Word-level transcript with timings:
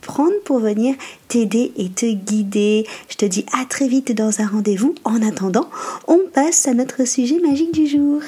prendre 0.00 0.38
pour 0.44 0.58
venir 0.58 0.94
t'aider 1.28 1.72
et 1.76 1.88
te 1.88 2.06
guider. 2.06 2.86
Je 3.08 3.16
te 3.16 3.24
dis 3.24 3.46
à 3.58 3.64
très 3.64 3.88
vite 3.88 4.12
dans 4.12 4.40
un 4.40 4.46
rendez-vous. 4.46 4.94
En 5.04 5.22
attendant, 5.22 5.68
on 6.08 6.20
passe 6.32 6.68
à 6.68 6.74
notre 6.74 7.06
sujet 7.06 7.38
magique 7.40 7.72
du 7.72 7.86
jour. 7.86 8.20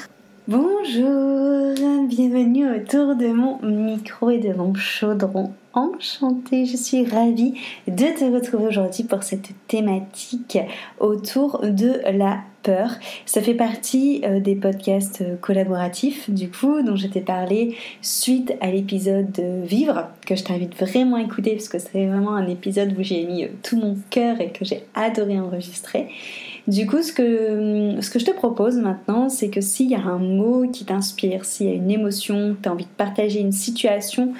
Bonjour, 0.47 1.73
bienvenue 2.07 2.69
autour 2.69 3.15
de 3.15 3.27
mon 3.27 3.59
micro 3.61 4.29
et 4.29 4.39
de 4.39 4.53
mon 4.53 4.73
chaudron. 4.73 5.53
Enchantée, 5.73 6.65
je 6.65 6.75
suis 6.75 7.05
ravie 7.05 7.53
de 7.87 8.17
te 8.17 8.25
retrouver 8.25 8.67
aujourd'hui 8.67 9.05
pour 9.05 9.23
cette 9.23 9.51
thématique 9.67 10.59
autour 10.99 11.61
de 11.63 12.01
la 12.11 12.41
peur. 12.63 12.91
Ça 13.25 13.41
fait 13.41 13.53
partie 13.53 14.21
euh, 14.23 14.39
des 14.39 14.55
podcasts 14.55 15.21
euh, 15.21 15.35
collaboratifs, 15.39 16.29
du 16.29 16.49
coup, 16.49 16.81
dont 16.81 16.95
je 16.95 17.07
t'ai 17.07 17.21
parlé 17.21 17.75
suite 18.01 18.53
à 18.61 18.71
l'épisode 18.71 19.31
de 19.31 19.63
Vivre, 19.65 20.07
que 20.25 20.35
je 20.35 20.43
t'invite 20.43 20.75
vraiment 20.79 21.17
à 21.17 21.21
écouter, 21.21 21.51
parce 21.51 21.69
que 21.69 21.77
c'est 21.77 22.07
vraiment 22.07 22.35
un 22.35 22.47
épisode 22.47 22.95
où 22.97 23.03
j'ai 23.03 23.23
mis 23.25 23.43
euh, 23.43 23.49
tout 23.61 23.77
mon 23.77 23.97
cœur 24.09 24.41
et 24.41 24.49
que 24.49 24.65
j'ai 24.65 24.83
adoré 24.95 25.39
enregistrer. 25.39 26.07
Du 26.67 26.87
coup, 26.87 27.01
ce 27.01 27.11
que, 27.11 28.01
ce 28.01 28.09
que 28.09 28.19
je 28.19 28.25
te 28.25 28.31
propose 28.31 28.77
maintenant, 28.77 29.27
c'est 29.27 29.49
que 29.49 29.59
s'il 29.59 29.89
y 29.89 29.95
a 29.95 29.99
un 29.99 30.17
mot 30.17 30.65
qui 30.71 30.85
t'inspire, 30.85 31.43
s'il 31.43 31.67
y 31.67 31.69
a 31.69 31.73
une 31.73 31.91
émotion, 31.91 32.55
tu 32.61 32.69
as 32.69 32.71
envie 32.71 32.85
de 32.85 32.89
partager 32.95 33.41
une 33.41 33.51
situation, 33.51 34.33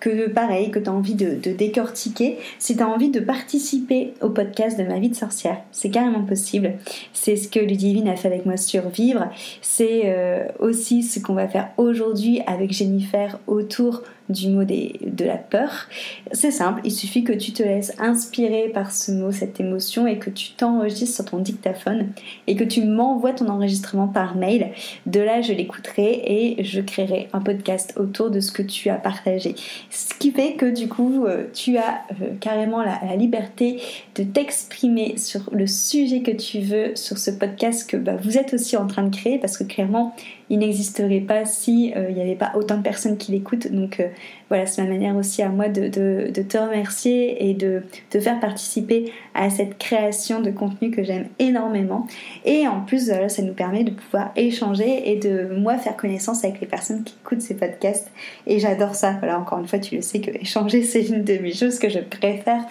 que 0.00 0.28
pareil, 0.28 0.70
que 0.70 0.78
tu 0.78 0.88
as 0.88 0.92
envie 0.92 1.14
de, 1.14 1.34
décortiquer, 1.52 2.38
si 2.58 2.76
tu 2.76 2.82
as 2.82 2.88
envie 2.88 3.10
de 3.10 3.20
participer 3.20 4.14
au 4.20 4.30
podcast 4.30 4.78
de 4.78 4.84
ma 4.84 4.98
vie 4.98 5.08
de 5.08 5.14
sorcière, 5.14 5.58
c'est 5.72 5.90
carrément 5.90 6.24
possible. 6.24 6.74
C'est 7.12 7.36
ce 7.36 7.48
que 7.48 7.60
Ludivine 7.60 8.08
a 8.08 8.16
fait 8.16 8.28
avec 8.28 8.46
moi 8.46 8.56
sur 8.56 8.88
Vivre. 8.88 9.28
C'est 9.60 10.02
euh, 10.06 10.46
aussi 10.58 11.02
ce 11.02 11.20
qu'on 11.20 11.34
va 11.34 11.48
faire 11.48 11.70
aujourd'hui 11.76 12.40
avec 12.46 12.72
Jennifer 12.72 13.38
autour 13.46 14.02
du 14.28 14.48
mot 14.48 14.64
de 14.64 15.24
la 15.24 15.36
peur. 15.36 15.88
C'est 16.32 16.50
simple, 16.50 16.80
il 16.84 16.92
suffit 16.92 17.24
que 17.24 17.32
tu 17.32 17.52
te 17.52 17.62
laisses 17.62 17.94
inspirer 17.98 18.68
par 18.68 18.92
ce 18.92 19.12
mot, 19.12 19.32
cette 19.32 19.58
émotion, 19.60 20.06
et 20.06 20.18
que 20.18 20.30
tu 20.30 20.52
t'enregistres 20.52 21.14
sur 21.14 21.24
ton 21.24 21.38
dictaphone 21.38 22.08
et 22.46 22.56
que 22.56 22.64
tu 22.64 22.84
m'envoies 22.84 23.32
ton 23.32 23.48
enregistrement 23.48 24.08
par 24.08 24.36
mail. 24.36 24.70
De 25.06 25.20
là, 25.20 25.40
je 25.40 25.52
l'écouterai 25.52 26.22
et 26.26 26.64
je 26.64 26.80
créerai 26.80 27.28
un 27.32 27.40
podcast 27.40 27.94
autour 27.96 28.30
de 28.30 28.40
ce 28.40 28.52
que 28.52 28.62
tu 28.62 28.90
as 28.90 28.96
partagé. 28.96 29.54
Ce 29.90 30.14
qui 30.14 30.32
fait 30.32 30.54
que 30.54 30.66
du 30.66 30.88
coup, 30.88 31.24
euh, 31.24 31.44
tu 31.54 31.78
as 31.78 32.02
euh, 32.20 32.34
carrément 32.40 32.82
la, 32.82 33.16
liberté 33.16 33.80
de 34.16 34.22
t'exprimer 34.22 35.16
sur 35.16 35.48
le 35.52 35.66
sujet 35.66 36.20
que 36.20 36.30
tu 36.30 36.60
veux 36.60 36.94
sur 36.94 37.18
ce 37.18 37.30
podcast 37.30 37.88
que 37.88 37.96
bah, 37.96 38.16
vous 38.22 38.36
êtes 38.36 38.52
aussi 38.52 38.76
en 38.76 38.86
train 38.86 39.02
de 39.02 39.14
créer 39.14 39.38
parce 39.38 39.56
que 39.56 39.64
clairement, 39.64 40.14
il 40.50 40.58
n'existerait 40.60 41.20
pas 41.20 41.44
si 41.44 41.92
euh, 41.96 42.06
il 42.08 42.14
n'y 42.14 42.22
avait 42.22 42.34
pas 42.34 42.52
autant 42.54 42.76
de 42.76 42.82
personnes 42.82 43.16
qui 43.16 43.32
l'écoutent. 43.32 43.70
Donc 43.70 44.00
euh, 44.00 44.08
voilà, 44.48 44.66
c'est 44.66 44.82
ma 44.82 44.88
manière 44.88 45.16
aussi 45.16 45.42
à 45.42 45.48
moi 45.48 45.68
de, 45.68 45.88
te 45.88 46.58
remercier 46.58 47.48
et 47.48 47.54
de 47.54 47.82
te 48.10 48.18
faire 48.18 48.40
participer 48.40 49.12
à 49.34 49.50
cette 49.50 49.78
création 49.78 50.40
de 50.40 50.50
contenu 50.50 50.90
que 50.90 51.02
j'aime 51.02 51.26
énormément. 51.38 52.06
Et 52.44 52.66
en 52.66 52.80
plus, 52.80 53.10
ça 53.28 53.42
nous 53.42 53.52
permet 53.52 53.84
de 53.84 53.90
pouvoir 53.90 54.30
échanger 54.36 55.10
et 55.10 55.16
de 55.16 55.54
moi 55.54 55.76
faire 55.76 55.96
connaissance 55.96 56.44
avec 56.44 56.60
les 56.60 56.66
personnes 56.66 57.04
qui 57.04 57.14
écoutent 57.22 57.42
ces 57.42 57.54
podcasts. 57.54 58.10
Et 58.46 58.58
j'adore 58.58 58.94
ça. 58.94 59.12
Voilà, 59.18 59.38
encore 59.38 59.58
une 59.58 59.68
fois, 59.68 59.78
tu 59.78 59.96
le 59.96 60.02
sais 60.02 60.20
que 60.20 60.30
échanger, 60.30 60.82
c'est 60.84 61.02
une 61.02 61.24
de 61.24 61.38
mes 61.38 61.52
choses 61.52 61.78
que 61.78 61.88
je 61.88 61.98
préfère. 61.98 62.62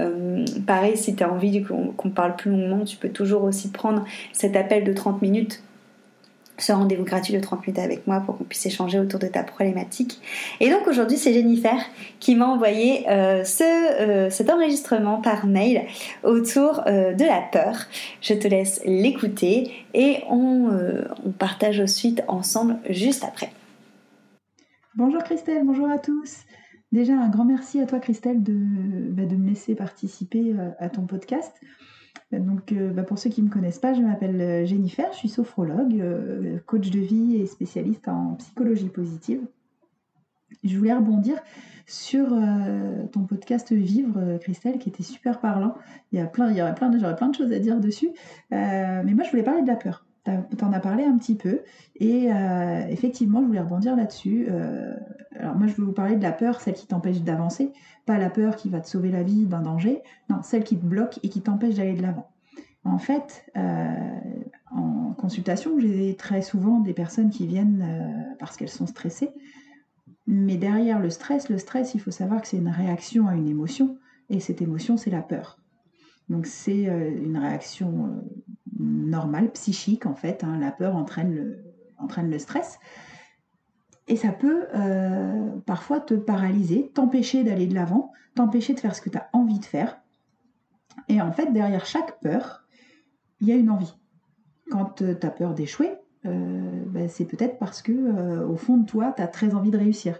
Euh, 0.00 0.44
pareil, 0.66 0.96
si 0.96 1.14
tu 1.14 1.22
as 1.22 1.32
envie 1.32 1.62
qu'on 1.62 2.10
parle 2.10 2.36
plus 2.36 2.50
longuement, 2.50 2.84
tu 2.84 2.96
peux 2.96 3.10
toujours 3.10 3.44
aussi 3.44 3.68
prendre 3.70 4.04
cet 4.32 4.56
appel 4.56 4.84
de 4.84 4.92
30 4.92 5.22
minutes 5.22 5.62
ce 6.58 6.72
rendez-vous 6.72 7.04
gratuit 7.04 7.34
de 7.34 7.40
30 7.40 7.66
minutes 7.66 7.78
avec 7.78 8.06
moi 8.06 8.20
pour 8.20 8.38
qu'on 8.38 8.44
puisse 8.44 8.64
échanger 8.66 8.98
autour 8.98 9.20
de 9.20 9.26
ta 9.26 9.42
problématique. 9.42 10.20
Et 10.60 10.70
donc 10.70 10.86
aujourd'hui, 10.86 11.18
c'est 11.18 11.32
Jennifer 11.32 11.78
qui 12.20 12.34
m'a 12.34 12.46
envoyé 12.46 13.08
euh, 13.10 13.44
ce, 13.44 13.62
euh, 13.62 14.30
cet 14.30 14.50
enregistrement 14.50 15.20
par 15.20 15.46
mail 15.46 15.86
autour 16.22 16.82
euh, 16.86 17.12
de 17.12 17.24
la 17.24 17.40
peur. 17.40 17.74
Je 18.20 18.34
te 18.34 18.48
laisse 18.48 18.80
l'écouter 18.84 19.72
et 19.94 20.22
on, 20.30 20.70
on, 21.24 21.30
partage 21.30 21.80
ensuite 21.80 22.22
ensemble 22.28 22.76
juste 22.88 23.24
après. 23.24 23.50
Bonjour 24.94 25.22
Christelle, 25.22 25.62
bonjour 25.64 25.90
à 25.90 25.98
tous. 25.98 26.38
Déjà 26.92 27.12
un 27.12 27.28
grand 27.28 27.44
merci 27.44 27.80
à 27.80 27.86
toi 27.86 27.98
Christelle 27.98 28.42
de, 28.42 28.54
bah, 29.10 29.26
de 29.26 29.36
me 29.36 29.48
laisser 29.48 29.74
participer 29.74 30.54
à 30.78 30.88
ton 30.88 31.02
podcast. 31.02 31.52
Donc, 32.32 32.72
euh, 32.72 32.92
bah, 32.92 33.04
pour 33.04 33.18
ceux 33.18 33.30
qui 33.30 33.40
ne 33.40 33.46
me 33.46 33.52
connaissent 33.52 33.78
pas, 33.78 33.94
je 33.94 34.00
m'appelle 34.00 34.40
euh, 34.40 34.66
Jennifer, 34.66 35.12
je 35.12 35.18
suis 35.18 35.28
sophrologue, 35.28 36.00
euh, 36.00 36.58
coach 36.66 36.90
de 36.90 36.98
vie 36.98 37.36
et 37.36 37.46
spécialiste 37.46 38.08
en 38.08 38.34
psychologie 38.34 38.88
positive. 38.88 39.46
Je 40.64 40.76
voulais 40.76 40.94
rebondir 40.94 41.38
sur 41.86 42.28
ton 43.12 43.24
podcast 43.24 43.72
Vivre, 43.72 44.38
Christelle, 44.38 44.78
qui 44.78 44.88
était 44.88 45.02
super 45.02 45.40
parlant. 45.40 45.74
Il 46.12 46.18
y 46.18 46.22
a 46.22 46.30
j'aurais 46.34 46.74
plein 46.74 46.88
de 46.90 47.34
choses 47.34 47.52
à 47.52 47.58
dire 47.58 47.80
dessus. 47.80 48.10
mais 48.50 49.12
moi, 49.12 49.24
je 49.24 49.30
voulais 49.30 49.42
parler 49.42 49.62
de 49.62 49.66
la 49.66 49.76
peur. 49.76 50.05
Tu 50.26 50.64
en 50.64 50.72
as 50.72 50.80
parlé 50.80 51.04
un 51.04 51.16
petit 51.16 51.36
peu. 51.36 51.60
Et 51.96 52.28
effectivement, 52.88 53.40
je 53.40 53.46
voulais 53.46 53.60
rebondir 53.60 53.96
là-dessus. 53.96 54.48
alors 55.38 55.56
moi, 55.56 55.66
je 55.66 55.74
veux 55.74 55.84
vous 55.84 55.92
parler 55.92 56.16
de 56.16 56.22
la 56.22 56.32
peur, 56.32 56.60
celle 56.60 56.74
qui 56.74 56.86
t'empêche 56.86 57.22
d'avancer, 57.22 57.72
pas 58.06 58.18
la 58.18 58.30
peur 58.30 58.56
qui 58.56 58.68
va 58.68 58.80
te 58.80 58.88
sauver 58.88 59.10
la 59.10 59.22
vie 59.22 59.46
d'un 59.46 59.62
danger, 59.62 60.02
non, 60.28 60.42
celle 60.42 60.64
qui 60.64 60.76
te 60.76 60.84
bloque 60.84 61.18
et 61.22 61.28
qui 61.28 61.40
t'empêche 61.40 61.76
d'aller 61.76 61.94
de 61.94 62.02
l'avant. 62.02 62.28
En 62.86 62.98
fait, 62.98 63.44
euh, 63.56 64.20
en 64.70 65.12
consultation, 65.14 65.78
j'ai 65.80 66.14
très 66.14 66.40
souvent 66.40 66.78
des 66.78 66.94
personnes 66.94 67.30
qui 67.30 67.44
viennent 67.46 67.82
euh, 67.82 68.34
parce 68.38 68.56
qu'elles 68.56 68.68
sont 68.68 68.86
stressées. 68.86 69.30
Mais 70.28 70.56
derrière 70.56 71.00
le 71.00 71.10
stress, 71.10 71.48
le 71.48 71.58
stress, 71.58 71.94
il 71.94 72.00
faut 72.00 72.12
savoir 72.12 72.40
que 72.40 72.46
c'est 72.46 72.58
une 72.58 72.68
réaction 72.68 73.26
à 73.26 73.34
une 73.34 73.48
émotion. 73.48 73.98
Et 74.30 74.38
cette 74.38 74.62
émotion, 74.62 74.96
c'est 74.96 75.10
la 75.10 75.20
peur. 75.20 75.58
Donc 76.28 76.46
c'est 76.46 76.88
euh, 76.88 77.10
une 77.10 77.36
réaction 77.36 78.22
normale, 78.78 79.50
psychique 79.52 80.06
en 80.06 80.14
fait. 80.14 80.44
Hein. 80.44 80.58
La 80.58 80.70
peur 80.70 80.96
entraîne 80.96 81.34
le, 81.34 81.64
entraîne 81.98 82.30
le 82.30 82.38
stress. 82.38 82.78
Et 84.08 84.16
ça 84.16 84.30
peut 84.30 84.66
euh, 84.74 85.50
parfois 85.66 86.00
te 86.00 86.14
paralyser, 86.14 86.90
t'empêcher 86.94 87.42
d'aller 87.42 87.66
de 87.66 87.74
l'avant, 87.74 88.12
t'empêcher 88.34 88.74
de 88.74 88.80
faire 88.80 88.94
ce 88.94 89.00
que 89.00 89.10
tu 89.10 89.18
as 89.18 89.28
envie 89.32 89.58
de 89.58 89.64
faire. 89.64 89.98
Et 91.08 91.20
en 91.20 91.32
fait, 91.32 91.52
derrière 91.52 91.84
chaque 91.86 92.20
peur, 92.20 92.64
il 93.40 93.48
y 93.48 93.52
a 93.52 93.56
une 93.56 93.70
envie. 93.70 93.94
Quand 94.70 95.02
euh, 95.02 95.14
tu 95.18 95.26
as 95.26 95.30
peur 95.30 95.54
d'échouer, 95.54 95.92
euh, 96.24 96.84
ben, 96.86 97.08
c'est 97.08 97.24
peut-être 97.24 97.58
parce 97.58 97.82
que 97.82 98.44
au 98.44 98.56
fond 98.56 98.76
de 98.76 98.86
toi, 98.86 99.12
tu 99.16 99.22
as 99.22 99.28
très 99.28 99.54
envie 99.54 99.70
de 99.70 99.78
réussir. 99.78 100.18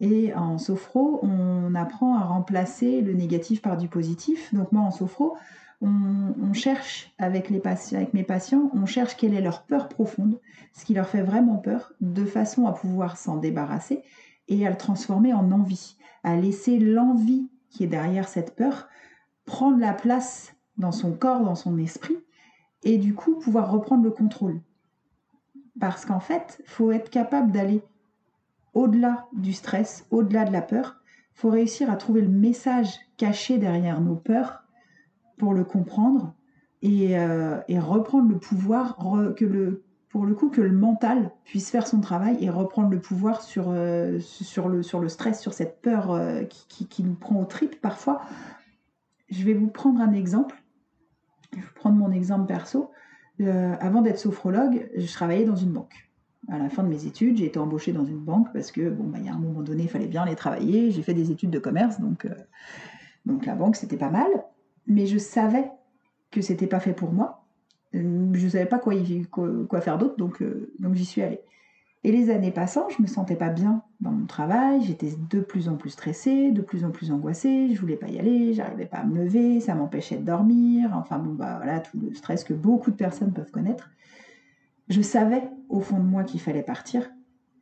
Et 0.00 0.34
en 0.34 0.58
sophro, 0.58 1.20
on 1.22 1.74
apprend 1.74 2.16
à 2.16 2.24
remplacer 2.24 3.00
le 3.00 3.14
négatif 3.14 3.62
par 3.62 3.78
du 3.78 3.88
positif. 3.88 4.52
Donc 4.54 4.70
moi, 4.72 4.82
en 4.82 4.90
sophro, 4.90 5.36
on, 5.80 6.52
cherche 6.52 7.12
avec, 7.18 7.50
avec 7.50 8.14
mes 8.14 8.22
patients, 8.22 8.70
on 8.72 8.86
cherche 8.86 9.16
quelle 9.16 9.34
est 9.34 9.42
leur 9.42 9.62
peur 9.64 9.88
profonde, 9.88 10.40
ce 10.72 10.84
qui 10.84 10.94
leur 10.94 11.08
fait 11.08 11.22
vraiment 11.22 11.56
peur, 11.56 11.92
de 12.00 12.24
façon 12.24 12.66
à 12.66 12.72
pouvoir 12.72 13.16
s'en 13.16 13.36
débarrasser 13.36 14.02
et 14.48 14.66
à 14.66 14.70
le 14.70 14.76
transformer 14.76 15.34
en 15.34 15.50
envie, 15.52 15.96
à 16.24 16.36
laisser 16.36 16.78
l'envie 16.78 17.48
qui 17.70 17.84
est 17.84 17.88
derrière 17.88 18.28
cette 18.28 18.56
peur 18.56 18.88
prendre 19.44 19.78
la 19.78 19.92
place 19.92 20.54
dans 20.78 20.92
son 20.92 21.12
corps, 21.12 21.44
dans 21.44 21.54
son 21.54 21.78
esprit, 21.78 22.16
et 22.82 22.98
du 22.98 23.14
coup 23.14 23.36
pouvoir 23.36 23.70
reprendre 23.70 24.04
le 24.04 24.10
contrôle. 24.10 24.60
Parce 25.78 26.04
qu'en 26.04 26.20
fait, 26.20 26.62
faut 26.66 26.90
être 26.90 27.10
capable 27.10 27.52
d'aller 27.52 27.82
au-delà 28.74 29.26
du 29.32 29.52
stress, 29.52 30.06
au-delà 30.10 30.44
de 30.44 30.52
la 30.52 30.62
peur. 30.62 30.96
Faut 31.34 31.50
réussir 31.50 31.90
à 31.90 31.96
trouver 31.96 32.22
le 32.22 32.28
message 32.28 32.88
caché 33.16 33.58
derrière 33.58 34.00
nos 34.00 34.16
peurs 34.16 34.65
pour 35.38 35.54
le 35.54 35.64
comprendre 35.64 36.34
et, 36.82 37.18
euh, 37.18 37.60
reprendre 37.78 38.28
le 38.28 38.38
pouvoir, 38.38 38.96
que 39.36 39.44
le, 39.44 39.84
pour 40.08 40.26
le 40.26 40.34
coup 40.34 40.48
que 40.48 40.60
le 40.60 40.72
mental 40.72 41.30
puisse 41.44 41.70
faire 41.70 41.86
son 41.86 42.00
travail 42.00 42.42
et 42.42 42.50
reprendre 42.50 42.90
le 42.90 43.00
pouvoir 43.00 43.42
sur, 43.42 43.74
sur, 44.20 44.68
le, 44.68 44.82
sur 44.82 45.00
le 45.00 45.08
stress, 45.08 45.40
sur 45.40 45.52
cette 45.52 45.80
peur 45.80 46.18
qui, 46.48 46.86
qui, 46.86 47.02
nous 47.02 47.14
prend 47.14 47.40
aux 47.40 47.44
tripes 47.44 47.80
parfois. 47.80 48.20
Je 49.28 49.44
vais 49.44 49.54
vous 49.54 49.68
prendre 49.68 50.00
un 50.00 50.12
exemple. 50.12 50.62
Je 51.52 51.60
vais 51.60 51.66
prendre 51.74 51.96
mon 51.96 52.12
exemple 52.12 52.46
perso. 52.46 52.90
avant 53.40 54.02
d'être 54.02 54.18
sophrologue, 54.18 54.88
je 54.96 55.12
travaillais 55.12 55.44
dans 55.44 55.56
une 55.56 55.72
banque 55.72 56.06
à 56.48 56.58
la 56.58 56.68
fin 56.68 56.82
de 56.82 56.88
mes 56.88 57.06
études, 57.06 57.38
j'ai 57.38 57.46
été 57.46 57.58
embauchée 57.58 57.92
dans 57.92 58.04
une 58.04 58.20
banque 58.20 58.52
parce 58.52 58.70
que, 58.70 58.88
bon, 58.88 59.04
bah, 59.04 59.18
il 59.20 59.26
y 59.26 59.28
a 59.28 59.34
un 59.34 59.38
moment 59.38 59.62
donné, 59.62 59.84
il 59.84 59.88
fallait 59.88 60.06
bien 60.06 60.22
aller 60.22 60.36
travailler. 60.36 60.90
J'ai 60.90 61.02
fait 61.02 61.14
des 61.14 61.30
études 61.30 61.50
de 61.50 61.58
commerce, 61.58 62.00
donc, 62.00 62.24
euh, 62.24 62.34
donc 63.24 63.46
la 63.46 63.54
banque, 63.54 63.76
c'était 63.76 63.96
pas 63.96 64.10
mal. 64.10 64.28
Mais 64.86 65.06
je 65.06 65.18
savais 65.18 65.70
que 66.30 66.40
c'était 66.42 66.66
pas 66.66 66.80
fait 66.80 66.92
pour 66.92 67.12
moi. 67.12 67.44
Euh, 67.94 68.30
je 68.34 68.48
savais 68.48 68.66
pas 68.66 68.78
quoi, 68.78 68.94
faire 69.80 69.98
d'autre, 69.98 70.16
donc, 70.16 70.42
euh, 70.42 70.72
donc 70.78 70.94
j'y 70.94 71.04
suis 71.04 71.22
allée. 71.22 71.40
Et 72.04 72.12
les 72.12 72.30
années 72.30 72.52
passant, 72.52 72.88
je 72.88 73.02
me 73.02 73.06
sentais 73.06 73.34
pas 73.34 73.48
bien 73.48 73.82
dans 74.00 74.12
mon 74.12 74.26
travail, 74.26 74.82
j'étais 74.82 75.10
de 75.28 75.40
plus 75.40 75.68
en 75.68 75.76
plus 75.76 75.90
stressée, 75.90 76.52
de 76.52 76.60
plus 76.60 76.84
en 76.84 76.90
plus 76.90 77.10
angoissée, 77.10 77.74
je 77.74 77.80
voulais 77.80 77.96
pas 77.96 78.08
y 78.08 78.18
aller, 78.18 78.54
j'arrivais 78.54 78.86
pas 78.86 78.98
à 78.98 79.04
me 79.04 79.24
lever, 79.24 79.60
ça 79.60 79.74
m'empêchait 79.74 80.18
de 80.18 80.24
dormir, 80.24 80.90
enfin 80.94 81.18
bon 81.18 81.32
bah 81.32 81.56
voilà, 81.56 81.80
tout 81.80 81.98
le 81.98 82.14
stress 82.14 82.44
que 82.44 82.54
beaucoup 82.54 82.92
de 82.92 82.96
personnes 82.96 83.32
peuvent 83.32 83.50
connaître. 83.50 83.90
Je 84.88 85.00
savais 85.00 85.42
au 85.68 85.80
fond 85.80 85.98
de 85.98 86.04
moi 86.04 86.22
qu'il 86.22 86.38
fallait 86.38 86.62
partir, 86.62 87.10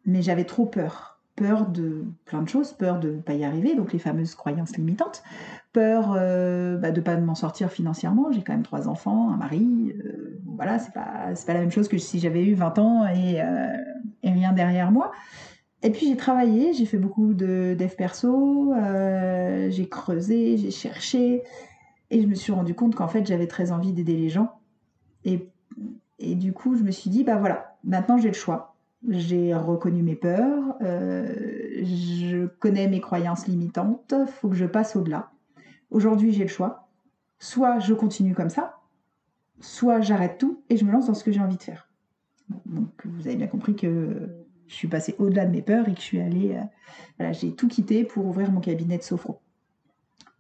mais 0.05 0.21
j'avais 0.21 0.45
trop 0.45 0.67
peur. 0.67 1.14
Peur 1.37 1.67
de 1.67 2.05
plein 2.27 2.43
de 2.43 2.49
choses, 2.49 2.73
peur 2.73 3.01
de 3.01 3.11
ne 3.11 3.21
pas 3.21 3.35
y 3.35 3.45
arriver, 3.45 3.75
donc 3.75 3.93
les 3.93 3.99
fameuses 3.99 4.37
croyances 4.37 4.77
limitantes, 4.77 5.25
peur 5.73 6.15
euh, 6.17 6.77
bah, 6.77 6.93
de 6.93 7.01
ne 7.01 7.05
pas 7.05 7.17
m'en 7.17 7.35
sortir 7.35 7.71
financièrement. 7.71 8.31
J'ai 8.31 8.43
quand 8.43 8.53
même 8.53 8.63
trois 8.63 8.87
enfants, 8.89 9.31
un 9.33 9.37
mari. 9.37 9.93
Euh, 10.05 10.41
voilà, 10.47 10.79
c'est 10.79 10.93
pas, 10.93 11.33
pas 11.47 11.55
la 11.55 11.61
même 11.61 11.73
chose 11.73 11.89
que 11.89 11.99
si 11.99 12.21
j'avais 12.21 12.45
eu 12.45 12.55
20 12.55 12.79
ans 12.79 13.09
et, 13.09 13.43
euh, 13.43 13.77
et, 14.23 14.31
rien 14.31 14.53
derrière 14.53 14.93
moi. 14.93 15.11
Et 15.83 15.91
puis 15.91 16.07
j'ai 16.07 16.17
travaillé, 16.17 16.73
j'ai 16.73 16.87
fait 16.87 16.99
beaucoup 16.99 17.35
de 17.35 17.75
dev 17.79 17.95
perso, 17.97 18.73
j'ai 19.69 19.89
creusé, 19.89 20.57
j'ai 20.57 20.71
cherché, 20.71 21.43
et 22.11 22.23
je 22.23 22.27
me 22.27 22.35
suis 22.35 22.53
rendu 22.53 22.75
compte 22.75 22.95
qu'en 22.95 23.09
fait 23.09 23.27
j'avais 23.27 23.49
très 23.49 23.71
envie 23.71 23.93
d'aider 23.93 24.17
les 24.17 24.31
gens. 24.31 24.61
Et 25.27 25.51
et 26.19 26.35
du 26.35 26.53
coup, 26.53 26.77
je 26.77 26.83
me 26.83 26.91
suis 26.91 27.11
dit, 27.11 27.25
bah 27.25 27.37
voilà, 27.37 27.77
maintenant 27.85 28.19
j'ai 28.19 28.29
le 28.29 28.35
choix. 28.35 28.74
J'ai 29.09 29.55
reconnu 29.55 30.03
mes 30.03 30.17
peurs, 30.17 30.77
euh, 30.81 31.27
je 31.83 32.47
connais 32.47 32.89
mes 32.89 33.01
croyances 33.01 33.47
limitantes, 33.47 34.15
faut 34.27 34.49
que 34.49 34.55
je 34.55 34.65
passe 34.65 34.97
au-delà. 34.97 35.31
Aujourd'hui, 35.91 36.33
j'ai 36.33 36.45
le 36.45 36.49
choix. 36.49 36.89
Soit 37.39 37.79
je 37.81 37.93
continue 37.93 38.35
comme 38.35 38.49
ça, 38.49 38.79
soit 39.61 40.01
j'arrête 40.01 40.39
tout 40.39 40.63
et 40.71 40.77
je 40.77 40.85
me 40.85 40.93
lance 40.93 41.07
dans 41.07 41.15
ce 41.15 41.23
que 41.23 41.33
j'ai 41.33 41.41
envie 41.41 41.59
de 41.59 41.63
faire. 41.63 41.89
Donc, 42.65 42.89
vous 43.05 43.27
avez 43.27 43.37
bien 43.37 43.47
compris 43.47 43.77
que 43.77 44.45
je 44.67 44.75
suis 44.75 44.89
passée 44.89 45.15
au-delà 45.19 45.45
de 45.45 45.51
mes 45.51 45.63
peurs 45.63 45.89
et 45.89 45.93
que 45.93 46.01
je 46.01 46.05
suis 46.05 46.21
allée, 46.21 46.55
euh, 46.55 46.63
voilà, 47.19 47.33
j'ai 47.33 47.55
tout 47.55 47.69
quitté 47.69 48.05
pour 48.05 48.25
ouvrir 48.25 48.51
mon 48.51 48.61
cabinet 48.61 48.97
de 48.97 49.03
sophro. 49.03 49.41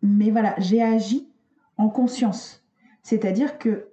Mais 0.02 0.30
voilà, 0.30 0.54
j'ai 0.58 0.82
agi 0.82 1.28
en 1.76 1.88
conscience. 1.88 2.64
C'est-à-dire 3.02 3.58
que 3.58 3.88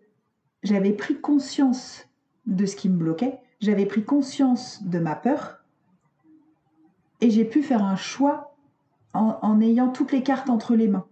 j'avais 0.64 0.94
pris 0.94 1.20
conscience 1.20 2.08
de 2.46 2.66
ce 2.66 2.76
qui 2.76 2.90
me 2.90 2.98
bloquait, 2.98 3.40
j'avais 3.62 3.86
pris 3.86 4.04
conscience 4.04 4.84
de 4.84 5.00
ma 5.00 5.16
peur, 5.16 5.64
et 7.22 7.30
j'ai 7.30 7.46
pu 7.46 7.64
faire 7.64 7.84
un 7.84 7.96
choix 7.96 8.56
en, 9.14 9.62
ayant 9.62 9.90
toutes 9.90 10.12
les 10.12 10.24
cartes 10.24 10.50
entre 10.50 10.76
les 10.76 10.88
mains. 10.88 11.06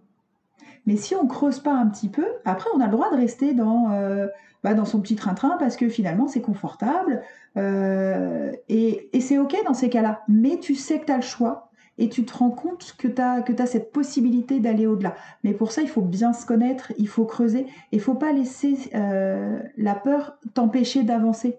Mais 0.86 0.96
si 0.96 1.14
on 1.14 1.26
creuse 1.26 1.60
pas 1.60 1.74
un 1.74 1.86
petit 1.86 2.08
peu, 2.08 2.26
après 2.44 2.68
on 2.74 2.80
a 2.80 2.86
le 2.86 2.92
droit 2.92 3.10
de 3.10 3.16
rester 3.16 3.52
dans, 3.52 3.92
euh, 3.92 4.26
bah, 4.64 4.74
dans 4.74 4.86
son 4.86 5.00
petit 5.00 5.14
train-train 5.14 5.56
parce 5.58 5.76
que 5.76 5.88
finalement 5.88 6.26
c'est 6.26 6.40
confortable 6.40 7.22
euh, 7.58 8.50
et, 8.68 9.10
et 9.12 9.20
c'est 9.20 9.38
ok 9.38 9.54
dans 9.66 9.74
ces 9.74 9.90
cas-là. 9.90 10.22
Mais 10.28 10.58
tu 10.58 10.74
sais 10.74 10.98
que 10.98 11.04
tu 11.04 11.12
as 11.12 11.16
le 11.16 11.22
choix 11.22 11.70
et 12.00 12.08
tu 12.08 12.24
te 12.24 12.36
rends 12.36 12.50
compte 12.50 12.94
que 12.98 13.06
tu 13.06 13.20
as, 13.20 13.66
cette 13.66 13.92
possibilité 13.92 14.58
d'aller 14.58 14.86
au-delà. 14.86 15.14
Mais 15.44 15.52
pour 15.52 15.70
ça, 15.70 15.82
il 15.82 15.88
faut 15.88 16.00
bien 16.00 16.32
se 16.32 16.46
connaître, 16.46 16.92
il 16.96 17.08
faut 17.08 17.26
creuser, 17.26 17.66
il 17.92 17.98
ne 17.98 18.02
faut 18.02 18.14
pas 18.14 18.32
laisser 18.32 18.90
euh, 18.94 19.60
la 19.76 19.94
peur 19.94 20.38
t'empêcher 20.54 21.02
d'avancer. 21.02 21.58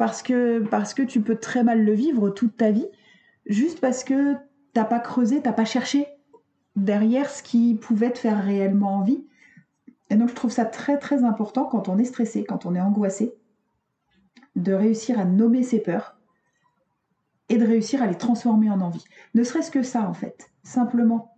Parce 0.00 0.22
que, 0.22 1.02
tu 1.02 1.20
peux 1.20 1.36
très 1.36 1.62
mal 1.62 1.84
le 1.84 1.92
vivre 1.92 2.30
toute 2.30 2.56
ta 2.56 2.70
vie, 2.70 2.86
juste 3.44 3.80
parce 3.80 4.02
que 4.02 4.34
t'as 4.72 4.86
pas 4.86 4.98
creusé, 4.98 5.42
t'as 5.42 5.52
pas 5.52 5.66
cherché 5.66 6.06
derrière 6.74 7.28
ce 7.28 7.42
qui 7.42 7.74
pouvait 7.74 8.10
te 8.10 8.18
faire 8.18 8.42
réellement 8.42 8.96
envie. 8.96 9.26
Et 10.08 10.16
donc 10.16 10.30
je 10.30 10.34
trouve 10.34 10.50
ça 10.50 10.64
très 10.64 10.96
très 10.96 11.22
important 11.22 11.66
quand 11.66 11.90
on 11.90 11.98
est 11.98 12.06
stressé, 12.06 12.44
quand 12.44 12.64
on 12.64 12.74
est 12.74 12.80
angoissé, 12.80 13.34
de 14.56 14.72
réussir 14.72 15.20
à 15.20 15.26
nommer 15.26 15.62
ses 15.62 15.80
peurs, 15.80 16.16
et 17.50 17.58
de 17.58 17.66
réussir 17.66 18.02
à 18.02 18.06
les 18.06 18.16
transformer 18.16 18.70
en 18.70 18.80
envie. 18.80 19.04
Ne 19.34 19.44
serait-ce 19.44 19.70
que 19.70 19.82
ça, 19.82 20.08
en 20.08 20.14
fait. 20.14 20.50
Simplement, 20.62 21.36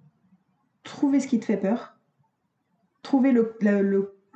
trouver 0.85 1.19
ce 1.19 1.27
qui 1.27 1.41
te 1.41 1.47
fait 1.47 1.57
peur, 1.57 1.97
trouver 3.03 3.35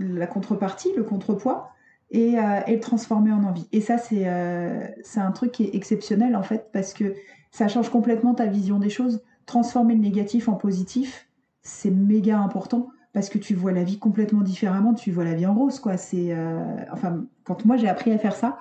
la 0.01 0.27
contrepartie, 0.27 0.93
le 0.97 1.05
contrepoids, 1.05 1.71
et, 2.11 2.39
euh, 2.39 2.61
et, 2.67 2.75
le 2.75 2.81
transformer 2.81 3.33
en 3.33 3.43
envie. 3.45 3.67
Et 3.73 3.81
ça, 3.81 3.97
euh, 4.13 4.87
c'est 5.03 5.21
un 5.21 5.33
truc 5.33 5.53
qui 5.53 5.65
est 5.65 5.75
exceptionnel, 5.75 6.37
en 6.37 6.43
fait, 6.43 6.69
parce 6.73 6.93
que 6.93 7.15
ça 7.51 7.69
change 7.69 7.91
complètement 7.91 8.35
ta 8.35 8.47
vision 8.47 8.79
des 8.79 8.91
choses. 8.91 9.23
Transformer 9.47 9.95
le 9.95 10.01
négatif 10.01 10.49
en 10.49 10.55
positif, 10.55 11.29
c'est 11.63 11.91
méga 11.91 12.39
important 12.39 12.89
parce 13.13 13.31
que 13.31 13.39
tu 13.39 13.55
vois 13.55 13.73
la 13.73 13.83
vie 13.83 13.99
complètement 13.99 14.43
différemment, 14.43 14.93
tu 14.93 15.11
vois 15.11 15.25
la 15.25 15.35
vie 15.35 15.47
en 15.47 15.55
rose, 15.55 15.81
quoi. 15.81 15.95
Euh, 16.15 16.77
enfin, 16.93 17.25
quand 17.45 17.65
moi 17.65 17.77
j'ai 17.79 17.89
appris 17.89 18.13
à 18.13 18.19
faire 18.19 18.37
ça, 18.37 18.59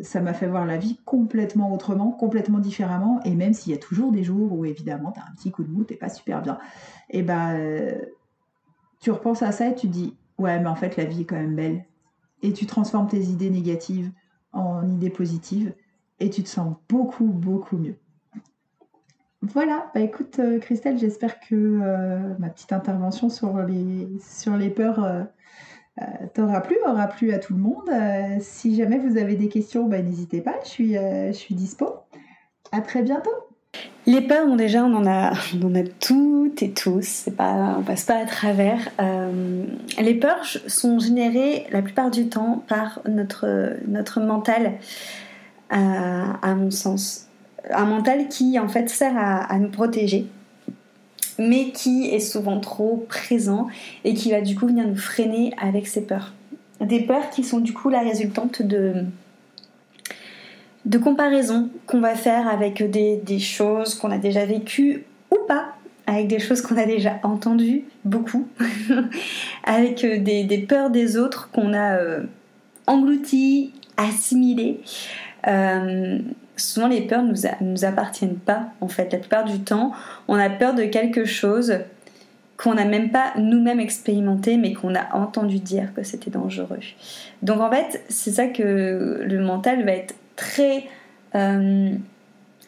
ça 0.00 0.20
m'a 0.20 0.32
fait 0.32 0.46
voir 0.46 0.64
la 0.64 0.76
vie 0.76 0.98
complètement 1.04 1.72
autrement, 1.72 2.10
complètement 2.10 2.58
différemment. 2.58 3.20
Et 3.24 3.34
même 3.34 3.52
s'il 3.52 3.72
y 3.72 3.74
a 3.74 3.78
toujours 3.78 4.10
des 4.10 4.22
jours 4.22 4.52
où 4.52 4.64
évidemment 4.64 5.12
tu 5.12 5.20
as 5.20 5.24
un 5.24 5.34
petit 5.34 5.50
coup 5.50 5.62
de 5.62 5.70
mou, 5.70 5.84
t'es 5.84 5.96
pas 5.96 6.08
super 6.08 6.40
bien, 6.40 6.58
et 7.10 7.22
ben 7.22 7.98
tu 9.00 9.10
repenses 9.10 9.42
à 9.42 9.52
ça 9.52 9.68
et 9.68 9.74
tu 9.74 9.88
dis 9.88 10.14
ouais 10.38 10.58
mais 10.58 10.68
en 10.68 10.74
fait 10.74 10.96
la 10.96 11.04
vie 11.04 11.22
est 11.22 11.24
quand 11.24 11.36
même 11.36 11.56
belle. 11.56 11.84
Et 12.42 12.52
tu 12.52 12.66
transformes 12.66 13.08
tes 13.08 13.22
idées 13.22 13.50
négatives 13.50 14.10
en 14.52 14.86
idées 14.88 15.10
positives 15.10 15.72
et 16.20 16.30
tu 16.30 16.42
te 16.42 16.48
sens 16.48 16.76
beaucoup 16.88 17.26
beaucoup 17.26 17.76
mieux. 17.76 17.96
Voilà, 19.42 19.90
bah 19.92 20.00
écoute 20.00 20.38
euh, 20.38 20.60
Christelle, 20.60 20.98
j'espère 20.98 21.40
que 21.40 21.54
euh, 21.54 22.34
ma 22.38 22.48
petite 22.48 22.72
intervention 22.72 23.28
sur 23.28 23.58
les, 23.64 24.08
sur 24.20 24.56
les 24.56 24.70
peurs 24.70 25.02
euh, 25.02 25.24
t'aura 26.32 26.60
plu, 26.60 26.76
aura 26.86 27.08
plu 27.08 27.32
à 27.32 27.40
tout 27.40 27.54
le 27.54 27.58
monde. 27.58 27.90
Si 28.40 28.76
jamais 28.76 28.98
vous 28.98 29.16
avez 29.16 29.34
des 29.34 29.48
questions, 29.48 29.88
bah, 29.88 30.00
n'hésitez 30.00 30.40
pas, 30.40 30.54
je 30.62 30.68
suis, 30.68 30.94
je 30.94 31.32
suis 31.32 31.54
dispo. 31.54 31.86
À 32.70 32.80
très 32.80 33.02
bientôt. 33.02 33.30
Les 34.06 34.20
peurs, 34.20 34.56
déjà, 34.56 34.84
on 34.84 34.94
en 34.94 35.06
a, 35.06 35.32
on 35.62 35.74
a 35.76 35.84
toutes 36.00 36.60
et 36.62 36.72
tous, 36.72 37.28
pas, 37.36 37.76
on 37.78 37.82
passe 37.82 38.04
pas 38.04 38.16
à 38.16 38.26
travers. 38.26 38.90
les 40.00 40.14
peurs 40.14 40.44
sont 40.66 40.98
générées 40.98 41.66
la 41.70 41.82
plupart 41.82 42.10
du 42.10 42.28
temps 42.28 42.64
par 42.66 43.00
notre, 43.08 43.76
notre 43.86 44.20
mental, 44.20 44.74
à 45.70 46.54
mon 46.54 46.70
sens. 46.72 47.28
Un 47.70 47.84
mental 47.84 48.28
qui, 48.28 48.58
en 48.58 48.68
fait, 48.68 48.90
sert 48.90 49.14
à 49.16 49.56
nous 49.58 49.70
protéger, 49.70 50.26
mais 51.38 51.70
qui 51.70 52.08
est 52.08 52.20
souvent 52.20 52.60
trop 52.60 53.06
présent 53.08 53.68
et 54.04 54.14
qui 54.14 54.30
va 54.30 54.40
du 54.40 54.56
coup 54.56 54.66
venir 54.66 54.86
nous 54.86 54.96
freiner 54.96 55.54
avec 55.60 55.86
ses 55.86 56.02
peurs. 56.02 56.32
Des 56.80 57.00
peurs 57.00 57.30
qui 57.30 57.44
sont 57.44 57.60
du 57.60 57.72
coup 57.72 57.88
la 57.88 58.00
résultante 58.00 58.62
de, 58.62 59.04
de 60.84 60.98
comparaisons 60.98 61.70
qu'on 61.86 62.00
va 62.00 62.14
faire 62.14 62.48
avec 62.48 62.82
des, 62.90 63.38
choses 63.38 63.94
qu'on 63.94 64.10
a 64.10 64.18
déjà 64.18 64.44
vécues 64.44 65.04
ou 65.30 65.38
pas, 65.46 65.74
avec 66.06 66.28
des 66.28 66.38
choses 66.38 66.60
qu'on 66.60 66.76
a 66.76 66.86
déjà 66.86 67.18
entendues 67.22 67.84
beaucoup, 68.04 68.48
avec 69.64 70.04
des, 70.04 70.44
des, 70.44 70.58
peurs 70.58 70.90
des 70.90 71.16
autres 71.16 71.50
qu'on 71.50 71.72
a 71.72 71.96
euh, 71.96 72.22
englouties, 72.86 73.72
assimilées. 73.96 74.80
Euh, 75.46 76.18
souvent 76.56 76.88
les 76.88 77.02
peurs 77.02 77.22
ne 77.22 77.32
nous, 77.60 77.84
appartiennent 77.84 78.36
pas 78.36 78.70
en 78.80 78.88
fait. 78.88 79.12
La 79.12 79.18
plupart 79.18 79.44
du 79.44 79.60
temps, 79.60 79.92
on 80.28 80.34
a 80.34 80.50
peur 80.50 80.74
de 80.74 80.84
quelque 80.84 81.24
chose 81.24 81.78
qu'on 82.56 82.74
n'a 82.74 82.84
même 82.84 83.10
pas 83.10 83.32
nous-mêmes 83.38 83.80
expérimenté, 83.80 84.56
mais 84.56 84.72
qu'on 84.72 84.94
a 84.94 85.16
entendu 85.16 85.58
dire 85.58 85.92
que 85.94 86.02
c'était 86.04 86.30
dangereux. 86.30 86.78
Donc 87.42 87.60
en 87.60 87.70
fait, 87.70 88.04
c'est 88.08 88.30
ça 88.32 88.46
que 88.46 89.22
le 89.24 89.38
mental 89.40 89.84
va 89.84 89.92
être 89.92 90.14
très 90.36 90.84
euh, 91.34 91.90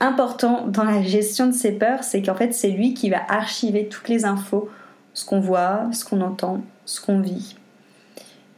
important 0.00 0.66
dans 0.66 0.84
la 0.84 1.02
gestion 1.02 1.46
de 1.46 1.52
ses 1.52 1.72
peurs, 1.72 2.04
c'est 2.04 2.22
qu'en 2.22 2.34
fait 2.34 2.52
c'est 2.52 2.70
lui 2.70 2.94
qui 2.94 3.10
va 3.10 3.20
archiver 3.28 3.88
toutes 3.88 4.08
les 4.08 4.24
infos, 4.24 4.68
ce 5.12 5.24
qu'on 5.24 5.40
voit, 5.40 5.88
ce 5.92 6.04
qu'on 6.04 6.20
entend, 6.20 6.62
ce 6.84 7.00
qu'on 7.00 7.20
vit 7.20 7.56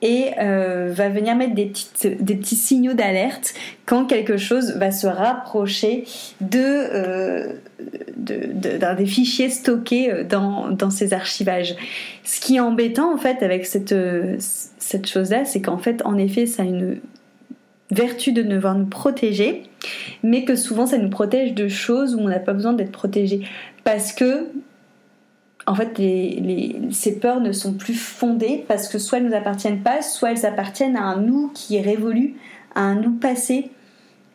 et 0.02 0.32
euh, 0.38 0.92
va 0.92 1.08
venir 1.08 1.34
mettre 1.34 1.54
des, 1.54 1.72
des 2.04 2.34
petits 2.34 2.54
signaux 2.54 2.92
d'alerte 2.92 3.54
quand 3.86 4.04
quelque 4.04 4.36
chose 4.36 4.76
va 4.76 4.92
se 4.92 5.06
rapprocher 5.06 6.04
de, 6.42 6.58
euh, 6.58 7.52
des 8.18 9.06
fichiers 9.06 9.48
stockés 9.48 10.24
dans, 10.28 10.68
dans 10.68 10.90
ces 10.90 11.14
archivages. 11.14 11.76
Ce 12.24 12.40
qui 12.40 12.56
est 12.56 12.60
embêtant 12.60 13.14
en 13.14 13.16
fait 13.16 13.42
avec 13.42 13.64
cette, 13.64 13.94
cette 14.38 15.06
chose-là, 15.06 15.46
c'est 15.46 15.62
qu'en 15.62 15.78
fait, 15.78 16.02
en 16.04 16.18
effet, 16.18 16.44
ça 16.44 16.62
a 16.62 16.66
une, 16.66 17.00
vertu 17.90 18.32
de 18.32 18.42
devoir 18.42 18.74
nous 18.74 18.86
protéger, 18.86 19.64
mais 20.22 20.44
que 20.44 20.56
souvent 20.56 20.86
ça 20.86 20.98
nous 20.98 21.10
protège 21.10 21.54
de 21.54 21.68
choses 21.68 22.14
où 22.14 22.20
on 22.20 22.28
n'a 22.28 22.38
pas 22.38 22.52
besoin 22.52 22.72
d'être 22.72 22.92
protégé. 22.92 23.42
Parce 23.84 24.12
que, 24.12 24.48
en 25.66 25.74
fait, 25.74 26.00
ces 26.90 27.18
peurs 27.18 27.40
ne 27.40 27.52
sont 27.52 27.74
plus 27.74 27.94
fondées 27.94 28.64
parce 28.68 28.88
que 28.88 28.98
soit 28.98 29.18
elles 29.18 29.24
ne 29.24 29.30
nous 29.30 29.36
appartiennent 29.36 29.82
pas, 29.82 30.02
soit 30.02 30.32
elles 30.32 30.46
appartiennent 30.46 30.96
à 30.96 31.02
un 31.02 31.20
nous 31.20 31.50
qui 31.54 31.76
est 31.76 31.80
révolu, 31.80 32.34
à 32.74 32.82
un 32.82 32.96
nous 32.96 33.12
passé. 33.12 33.70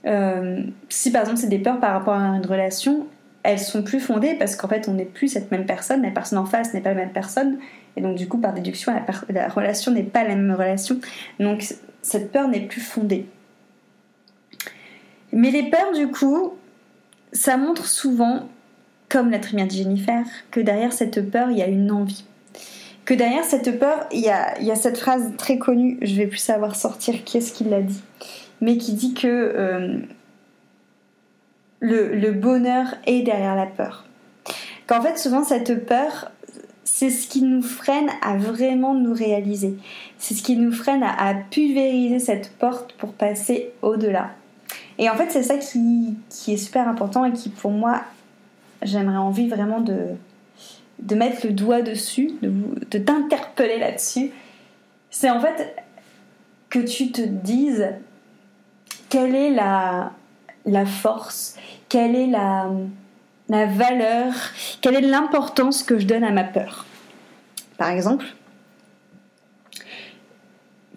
Euh, 0.06 0.64
si 0.90 1.12
par 1.12 1.22
exemple 1.22 1.40
c'est 1.40 1.48
des 1.48 1.60
peurs 1.60 1.80
par 1.80 1.94
rapport 1.94 2.16
à 2.16 2.36
une 2.36 2.46
relation, 2.46 3.06
elles 3.44 3.60
sont 3.60 3.84
plus 3.84 4.00
fondées 4.00 4.34
parce 4.34 4.56
qu'en 4.56 4.68
fait 4.68 4.88
on 4.90 4.94
n'est 4.94 5.06
plus 5.06 5.28
cette 5.28 5.52
même 5.52 5.66
personne, 5.66 6.02
la 6.02 6.10
personne 6.10 6.40
en 6.40 6.46
face 6.46 6.74
n'est 6.74 6.82
pas 6.82 6.90
la 6.90 6.96
même 6.96 7.12
personne, 7.12 7.60
et 7.96 8.02
donc 8.02 8.18
du 8.18 8.28
coup 8.28 8.40
par 8.40 8.54
déduction 8.54 8.94
la, 8.94 9.06
la 9.30 9.48
relation 9.48 9.92
n'est 9.92 10.02
pas 10.02 10.24
la 10.24 10.36
même 10.36 10.52
relation, 10.52 11.00
donc 11.40 11.76
cette 12.02 12.32
peur 12.32 12.48
n'est 12.48 12.62
plus 12.62 12.82
fondée. 12.82 13.28
Mais 15.32 15.52
les 15.52 15.70
peurs, 15.70 15.94
du 15.94 16.08
coup, 16.08 16.54
ça 17.32 17.58
montre 17.58 17.86
souvent, 17.86 18.50
comme 19.10 19.30
l'a 19.30 19.38
bien 19.38 19.66
dit 19.66 19.78
Jennifer, 19.84 20.26
que 20.52 20.60
derrière 20.60 20.94
cette 20.94 21.30
peur, 21.30 21.52
il 21.52 21.58
y 21.58 21.62
a 21.62 21.68
une 21.68 21.92
envie. 21.92 22.26
Que 23.06 23.14
derrière 23.14 23.44
cette 23.44 23.80
peur, 23.80 24.08
il 24.12 24.20
y 24.20 24.30
a, 24.30 24.76
cette 24.76 24.98
phrase 24.98 25.32
très 25.38 25.58
connue, 25.58 25.98
je 26.02 26.16
vais 26.16 26.28
plus 26.28 26.38
savoir 26.38 26.76
sortir 26.76 27.24
qui 27.24 27.38
est-ce 27.38 27.54
qui 27.54 27.64
l'a 27.64 27.82
dit, 27.82 28.02
mais 28.62 28.78
qui 28.78 28.94
dit 28.94 29.14
que 29.14 29.28
euh, 29.28 29.98
le 31.80 32.32
bonheur 32.32 32.96
est 33.06 33.22
derrière 33.24 33.56
la 33.56 33.66
peur. 33.66 34.06
Qu'en 34.88 35.02
fait, 35.02 35.18
souvent, 35.18 35.44
cette 35.44 35.86
peur, 35.86 36.32
c'est 36.84 37.10
ce 37.10 37.28
qui 37.28 37.42
nous 37.42 37.62
freine 37.62 38.10
à 38.22 38.36
vraiment 38.38 38.94
nous 38.94 39.14
réaliser. 39.14 39.78
C'est 40.18 40.34
ce 40.34 40.44
qui 40.44 40.58
nous 40.58 40.72
freine 40.72 41.04
à 41.04 41.34
pulvériser 41.34 42.20
cette 42.20 42.52
porte 42.58 42.94
pour 42.94 43.14
passer 43.14 43.72
au-delà. 43.82 44.32
Et 44.98 45.10
en 45.10 45.16
fait, 45.16 45.30
c'est 45.32 45.44
ça 45.44 45.58
qui, 45.58 46.18
est 46.48 46.58
super 46.58 46.88
important 46.88 47.26
et 47.26 47.34
qui, 47.34 47.50
pour 47.50 47.72
moi, 47.72 48.02
j'aimerais 48.82 49.18
envie 49.18 49.48
vraiment 49.48 49.82
de, 49.82 50.08
de 51.00 51.16
mettre 51.16 51.46
le 51.46 51.54
doigt 51.54 51.82
dessus, 51.82 52.32
de, 52.42 52.52
de 52.90 52.98
t'interpeller 52.98 53.80
là-dessus. 53.80 54.32
C'est 55.10 55.30
en 55.30 55.40
fait 55.40 55.76
que 56.70 56.80
tu 56.80 57.12
te 57.12 57.22
dises 57.22 57.88
quelle 59.10 59.36
est 59.36 59.52
la, 59.52 60.12
la 60.66 60.86
force, 60.86 61.56
quelle 61.90 62.16
est 62.16 62.28
la, 62.28 62.70
la 63.50 63.66
valeur, 63.66 64.34
quelle 64.80 64.96
est 64.96 65.02
l'importance 65.02 65.84
que 65.84 66.00
je 66.00 66.08
donne 66.08 66.24
à 66.24 66.32
ma 66.32 66.46
peur. 66.46 66.86
Par 67.78 67.90
exemple, 67.90 68.26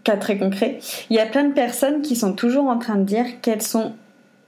cas 0.05 0.17
très 0.17 0.39
concret, 0.39 0.79
il 1.11 1.17
y 1.17 1.19
a 1.19 1.27
plein 1.27 1.45
de 1.45 1.53
personnes 1.53 2.03
qui 2.03 2.15
sont 2.15 2.35
toujours 2.35 2.67
en 2.67 2.79
train 2.79 2.97
de 2.97 3.05
dire 3.05 3.41
qu'elles 3.41 3.63
sont 3.63 3.95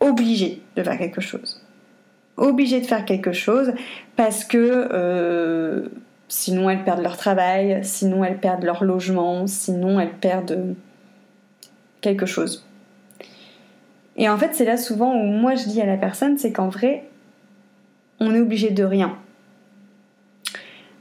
obligées 0.00 0.62
de 0.76 0.82
faire 0.82 0.98
quelque 0.98 1.20
chose. 1.20 1.62
Obligées 2.36 2.80
de 2.80 2.86
faire 2.86 3.04
quelque 3.04 3.32
chose 3.32 3.72
parce 4.14 4.44
que 4.44 4.88
euh, 4.92 5.88
sinon 6.28 6.68
elles 6.68 6.84
perdent 6.84 7.02
leur 7.02 7.16
travail, 7.16 7.80
sinon 7.82 8.22
elles 8.22 8.38
perdent 8.38 8.64
leur 8.64 8.84
logement, 8.84 9.46
sinon 9.46 9.98
elles 9.98 10.12
perdent 10.12 10.74
quelque 12.02 12.26
chose. 12.26 12.66
Et 14.18 14.28
en 14.28 14.38
fait, 14.38 14.54
c'est 14.54 14.64
là 14.64 14.76
souvent 14.76 15.14
où 15.14 15.24
moi 15.24 15.54
je 15.54 15.64
dis 15.64 15.80
à 15.80 15.86
la 15.86 15.96
personne, 15.96 16.38
c'est 16.38 16.52
qu'en 16.52 16.68
vrai, 16.68 17.04
on 18.20 18.34
est 18.34 18.40
obligé 18.40 18.70
de 18.70 18.84
rien. 18.84 19.16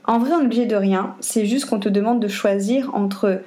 En 0.05 0.19
vrai, 0.19 0.31
on 0.33 0.41
est 0.41 0.45
obligé 0.45 0.65
de 0.65 0.75
rien, 0.75 1.15
c'est 1.19 1.45
juste 1.45 1.65
qu'on 1.65 1.79
te 1.79 1.89
demande 1.89 2.21
de 2.21 2.27
choisir 2.27 2.93
entre 2.93 3.41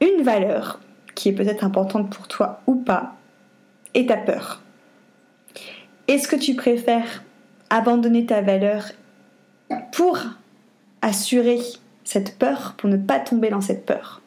une 0.00 0.22
valeur 0.22 0.80
qui 1.14 1.28
est 1.28 1.32
peut-être 1.32 1.64
importante 1.64 2.10
pour 2.10 2.28
toi 2.28 2.60
ou 2.66 2.76
pas 2.76 3.14
et 3.94 4.06
ta 4.06 4.16
peur. 4.16 4.62
Est-ce 6.08 6.28
que 6.28 6.36
tu 6.36 6.54
préfères 6.54 7.22
abandonner 7.68 8.26
ta 8.26 8.40
valeur 8.40 8.84
pour 9.92 10.18
assurer 11.02 11.58
cette 12.04 12.38
peur, 12.38 12.74
pour 12.76 12.88
ne 12.88 12.96
pas 12.96 13.20
tomber 13.20 13.50
dans 13.50 13.60
cette 13.60 13.86
peur? 13.86 14.20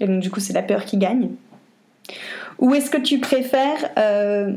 Et 0.00 0.06
donc 0.06 0.20
du 0.20 0.30
coup 0.30 0.40
c'est 0.40 0.52
la 0.52 0.62
peur 0.62 0.84
qui 0.84 0.98
gagne. 0.98 1.30
Ou 2.58 2.74
est-ce 2.74 2.90
que 2.90 2.98
tu 2.98 3.18
préfères 3.18 3.90
euh, 3.98 4.54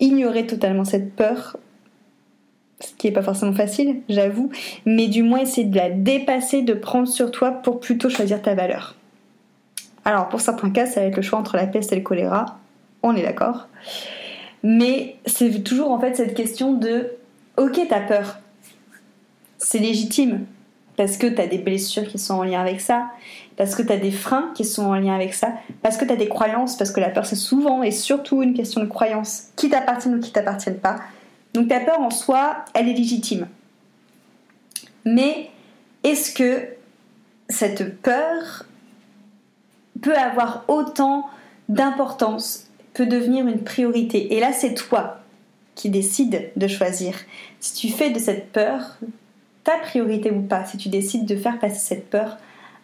ignorer 0.00 0.46
totalement 0.46 0.84
cette 0.84 1.14
peur 1.14 1.56
ce 2.84 2.94
qui 2.94 3.06
n'est 3.06 3.12
pas 3.12 3.22
forcément 3.22 3.52
facile, 3.52 4.02
j'avoue, 4.08 4.50
mais 4.84 5.08
du 5.08 5.22
moins 5.22 5.40
essayer 5.40 5.66
de 5.66 5.76
la 5.76 5.90
dépasser, 5.90 6.62
de 6.62 6.74
prendre 6.74 7.08
sur 7.08 7.30
toi 7.30 7.50
pour 7.50 7.80
plutôt 7.80 8.10
choisir 8.10 8.42
ta 8.42 8.54
valeur. 8.54 8.94
Alors 10.04 10.28
pour 10.28 10.40
certains 10.40 10.70
cas, 10.70 10.86
ça 10.86 11.00
va 11.00 11.06
être 11.06 11.16
le 11.16 11.22
choix 11.22 11.38
entre 11.38 11.56
la 11.56 11.66
peste 11.66 11.92
et 11.92 11.96
le 11.96 12.02
choléra, 12.02 12.58
on 13.02 13.16
est 13.16 13.22
d'accord. 13.22 13.68
Mais 14.62 15.16
c'est 15.26 15.62
toujours 15.62 15.90
en 15.90 15.98
fait 15.98 16.14
cette 16.16 16.34
question 16.34 16.74
de 16.74 17.10
ok, 17.56 17.80
t'as 17.88 18.00
peur, 18.00 18.38
c'est 19.58 19.78
légitime, 19.78 20.44
parce 20.96 21.16
que 21.16 21.26
t'as 21.26 21.46
des 21.46 21.58
blessures 21.58 22.06
qui 22.06 22.18
sont 22.18 22.34
en 22.34 22.44
lien 22.44 22.60
avec 22.60 22.80
ça, 22.80 23.08
parce 23.56 23.74
que 23.74 23.82
t'as 23.82 23.96
des 23.96 24.10
freins 24.10 24.50
qui 24.54 24.64
sont 24.64 24.84
en 24.84 24.94
lien 24.94 25.14
avec 25.14 25.34
ça, 25.34 25.52
parce 25.82 25.96
que 25.96 26.04
t'as 26.04 26.16
des 26.16 26.28
croyances, 26.28 26.76
parce 26.76 26.90
que 26.90 27.00
la 27.00 27.08
peur 27.08 27.24
c'est 27.24 27.36
souvent 27.36 27.82
et 27.82 27.90
surtout 27.90 28.42
une 28.42 28.54
question 28.54 28.80
de 28.80 28.86
croyances, 28.86 29.48
qui 29.56 29.70
t'appartiennent 29.70 30.16
ou 30.16 30.20
qui 30.20 30.32
t'appartiennent 30.32 30.80
pas. 30.80 30.96
Donc 31.54 31.68
ta 31.68 31.80
peur 31.80 32.00
en 32.00 32.10
soi, 32.10 32.64
elle 32.74 32.88
est 32.88 32.94
légitime. 32.94 33.48
Mais 35.04 35.50
est-ce 36.02 36.34
que 36.34 36.68
cette 37.48 38.00
peur 38.00 38.64
peut 40.02 40.16
avoir 40.16 40.64
autant 40.68 41.28
d'importance, 41.68 42.68
peut 42.92 43.06
devenir 43.06 43.46
une 43.46 43.62
priorité? 43.62 44.34
Et 44.34 44.40
là, 44.40 44.52
c'est 44.52 44.74
toi 44.74 45.20
qui 45.74 45.90
décides 45.90 46.50
de 46.56 46.66
choisir. 46.66 47.14
Si 47.60 47.74
tu 47.74 47.92
fais 47.92 48.10
de 48.10 48.18
cette 48.18 48.50
peur 48.52 48.98
ta 49.64 49.78
priorité 49.78 50.30
ou 50.30 50.42
pas, 50.42 50.64
si 50.64 50.76
tu 50.76 50.88
décides 50.88 51.24
de 51.24 51.36
faire 51.36 51.58
passer 51.58 51.78
cette 51.78 52.10
peur 52.10 52.36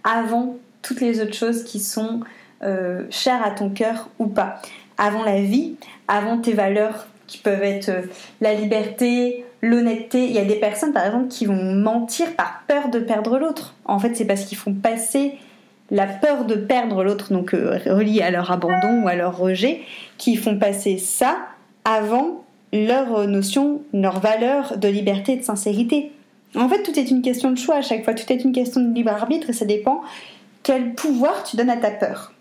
avant 0.02 0.56
toutes 0.82 1.00
les 1.00 1.20
autres 1.20 1.34
choses 1.34 1.62
qui 1.64 1.78
sont 1.78 2.20
euh, 2.62 3.06
chères 3.10 3.44
à 3.44 3.50
ton 3.50 3.68
cœur 3.68 4.08
ou 4.18 4.26
pas, 4.26 4.62
avant 4.96 5.22
la 5.22 5.42
vie, 5.42 5.76
avant 6.08 6.38
tes 6.38 6.54
valeurs 6.54 7.06
qui 7.30 7.38
peuvent 7.38 7.62
être 7.62 7.88
euh, 7.90 8.02
la 8.40 8.54
liberté, 8.54 9.44
l'honnêteté. 9.62 10.25
Il 10.25 10.32
y 10.32 10.38
a 10.38 10.44
des 10.44 10.56
personnes, 10.56 10.92
par 10.92 11.06
exemple, 11.06 11.28
qui 11.28 11.46
vont 11.46 11.75
mentir 11.75 12.34
par 12.34 12.64
peur 12.66 12.88
de 12.88 12.99
perdre 12.99 13.38
l'autre. 13.38 13.75
En 13.84 14.00
fait, 14.00 14.14
c'est 14.16 14.25
parce 14.25 14.44
qu'ils 14.44 14.58
font 14.58 14.75
passer 14.75 15.34
la 15.92 16.06
peur 16.06 16.44
de 16.44 16.56
perdre 16.56 17.04
l'autre, 17.04 17.32
donc 17.32 17.54
euh, 17.54 17.78
relié 17.87 18.20
à 18.22 18.30
leur 18.30 18.50
abandon 18.50 19.04
ou 19.04 19.08
à 19.08 19.14
leur 19.14 19.38
rejet, 19.38 19.82
qui 20.18 20.34
font 20.34 20.58
passer 20.58 20.99
ça 20.99 21.37
avant 21.84 22.44
leur 22.72 23.26
notion, 23.26 23.82
leur 23.92 24.20
valeur 24.20 24.76
de 24.76 24.88
liberté 24.88 25.32
et 25.32 25.37
de 25.37 25.44
sincérité. 25.44 26.12
En 26.56 26.68
fait, 26.68 26.82
tout 26.82 26.99
est 26.99 27.10
une 27.10 27.22
question 27.22 27.50
de 27.50 27.58
choix 27.58 27.76
à 27.76 27.82
chaque 27.82 28.04
fois, 28.04 28.14
tout 28.14 28.30
est 28.32 28.44
une 28.44 28.52
question 28.52 28.80
de 28.80 28.92
libre 28.92 29.10
arbitre 29.10 29.50
et 29.50 29.52
ça 29.52 29.64
dépend 29.64 30.02
quel 30.62 30.94
pouvoir 30.94 31.44
tu 31.44 31.56
donnes 31.56 31.70
à 31.70 31.76
ta 31.76 31.90
peur. 31.90 32.32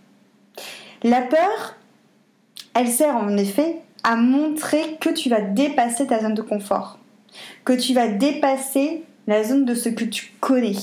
La 1.04 1.22
peur, 1.22 1.76
elle 2.76 2.88
sert 2.88 3.16
en 3.16 3.38
effet 3.38 3.78
à 4.04 4.16
montrer 4.16 4.98
que 5.00 5.10
tu 5.10 5.30
vas 5.30 5.42
dépasser 5.42 6.08
ta 6.08 6.20
zone 6.20 6.34
de 6.34 6.42
confort, 6.42 7.00
que 7.66 7.74
tu 7.74 7.94
vas 7.94 8.08
dépasser 8.08 9.04
la 9.28 9.44
zone 9.44 9.66
de 9.66 9.76
ce 9.76 9.90
que 9.90 10.06
tu 10.06 10.32
connais, 10.40 10.76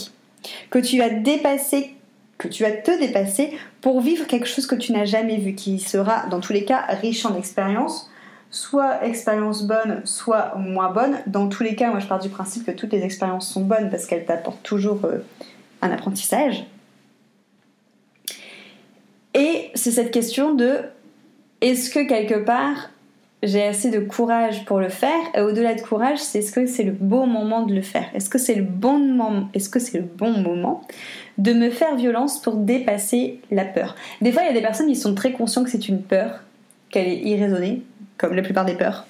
que 0.70 0.78
tu 0.78 0.99
vas 0.99 1.11
dépasser, 1.11 1.94
que 2.38 2.49
tu 2.49 2.62
vas 2.62 2.73
te 2.73 2.99
dépasser 2.99 3.56
pour 3.80 4.00
vivre 4.00 4.26
quelque 4.26 4.46
chose 4.46 4.66
que 4.66 4.75
tu 4.75 4.92
n'as 4.92 5.04
jamais 5.04 5.38
vu, 5.38 5.54
qui 5.54 5.78
sera 5.78 6.26
dans 6.26 6.40
tous 6.40 6.52
les 6.52 6.64
cas 6.64 6.85
riche 7.00 7.25
en 7.25 7.37
expériences, 7.37 8.11
soit 8.50 9.04
expérience 9.04 9.66
bonne, 9.66 10.02
soit 10.04 10.54
moins 10.56 10.90
bonne. 10.90 11.18
Dans 11.26 11.49
tous 11.49 11.62
les 11.62 11.75
cas, 11.75 11.90
moi 11.90 12.00
je 12.00 12.06
pars 12.06 12.20
du 12.20 12.28
principe 12.28 12.64
que 12.64 12.70
toutes 12.70 12.92
les 12.92 13.02
expériences 13.02 13.49
sont 13.50 13.62
bonnes 13.62 13.90
parce 13.90 14.06
qu'elles 14.06 14.25
t'apportent 14.25 14.62
toujours 14.62 15.04
euh, 15.04 15.18
un 15.82 15.90
apprentissage. 15.90 16.66
Et 19.35 19.70
c'est 19.75 19.90
cette 19.90 20.12
question 20.12 20.54
de 20.54 20.80
est-ce 21.61 21.90
que 21.90 22.06
quelque 22.06 22.44
part 22.44 22.90
j'ai 23.43 23.62
assez 23.62 23.90
de 23.90 24.00
courage 24.00 24.64
pour 24.64 24.81
le 24.81 24.88
faire. 24.88 25.21
Et 25.35 25.40
au-delà 25.40 25.75
de 25.75 25.81
courage 25.81 26.19
c'est 26.19 26.40
est-ce 26.40 26.52
que 26.52 26.66
c'est 26.66 26.83
le 26.83 26.93
bon 26.93 27.26
moment 27.26 27.62
de 27.62 27.75
le 27.75 27.83
faire? 27.83 28.07
Est-ce 28.14 28.31
que 28.31 28.38
c'est 28.38 28.55
le 28.55 28.62
bon 28.62 28.99
moment 28.99 29.49
est-ce 29.55 29.69
que 29.69 29.78
c'est 29.78 29.99
le 29.99 30.05
bon 30.05 30.31
moment 30.31 30.83
de 31.38 31.52
me 31.52 31.71
faire 31.71 31.97
violence 31.97 32.40
pour 32.40 32.57
dépasser 32.57 33.40
la 33.50 33.64
peur? 33.64 33.95
Des 34.21 34.33
fois 34.33 34.43
il 34.43 34.47
y 34.47 34.50
a 34.50 34.55
des 34.55 34.62
personnes 34.62 34.88
qui 34.88 34.97
sont 34.97 35.14
très 35.14 35.33
conscients 35.33 35.64
que 35.64 35.71
c'est 35.71 35.88
une 35.88 36.02
peur 36.02 36.40
qu'elle 36.90 37.09
est 37.09 37.21
irraisonnée 37.21 37.83
comme 38.16 38.35
la 38.35 38.43
plupart 38.43 38.64
des 38.64 38.75
peurs 38.75 39.07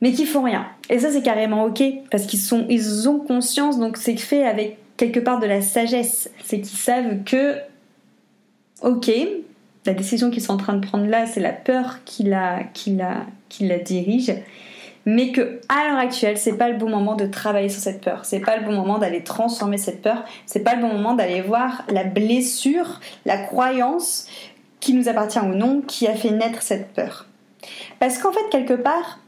mais 0.00 0.12
qui 0.12 0.26
font 0.26 0.42
rien. 0.42 0.66
Et 0.90 0.98
ça 0.98 1.10
c'est 1.10 1.22
carrément 1.22 1.64
ok 1.64 1.82
parce 2.10 2.26
qu'ils 2.26 2.40
sont 2.40 2.66
ils 2.68 3.08
ont 3.08 3.20
conscience 3.20 3.78
donc 3.78 3.96
c'est 3.96 4.16
fait 4.16 4.44
avec 4.44 4.76
quelque 4.96 5.20
part 5.20 5.40
de 5.40 5.46
la 5.46 5.62
sagesse. 5.62 6.30
C'est 6.44 6.60
qu'ils 6.60 6.78
savent 6.78 7.22
que 7.24 7.56
ok 8.82 9.10
la 9.84 9.94
décision 9.94 10.30
qu'ils 10.30 10.42
sont 10.42 10.54
en 10.54 10.58
train 10.58 10.74
de 10.74 10.86
prendre 10.86 11.06
là, 11.06 11.26
c'est 11.26 11.40
la 11.40 11.52
peur 11.52 11.98
qui 12.04 12.22
la, 12.22 12.64
qui 12.72 12.94
la, 12.94 13.26
qui 13.48 13.66
la 13.66 13.78
dirige. 13.78 14.32
Mais 15.04 15.32
que 15.32 15.60
à 15.68 15.88
l'heure 15.88 15.98
actuelle, 15.98 16.38
c'est 16.38 16.56
pas 16.56 16.68
le 16.68 16.78
bon 16.78 16.88
moment 16.88 17.16
de 17.16 17.26
travailler 17.26 17.68
sur 17.68 17.80
cette 17.80 18.00
peur. 18.00 18.24
C'est 18.24 18.38
pas 18.38 18.56
le 18.56 18.64
bon 18.64 18.72
moment 18.72 18.98
d'aller 18.98 19.24
transformer 19.24 19.76
cette 19.76 20.00
peur. 20.00 20.22
C'est 20.46 20.60
pas 20.60 20.76
le 20.76 20.82
bon 20.82 20.92
moment 20.92 21.14
d'aller 21.14 21.40
voir 21.40 21.82
la 21.88 22.04
blessure, 22.04 23.00
la 23.26 23.38
croyance 23.38 24.28
qui 24.78 24.94
nous 24.94 25.08
appartient 25.08 25.40
ou 25.40 25.54
non, 25.54 25.80
qui 25.80 26.06
a 26.06 26.14
fait 26.14 26.30
naître 26.30 26.62
cette 26.62 26.92
peur. 26.92 27.26
Parce 27.98 28.18
qu'en 28.18 28.32
fait, 28.32 28.48
quelque 28.50 28.74
part, 28.74 29.18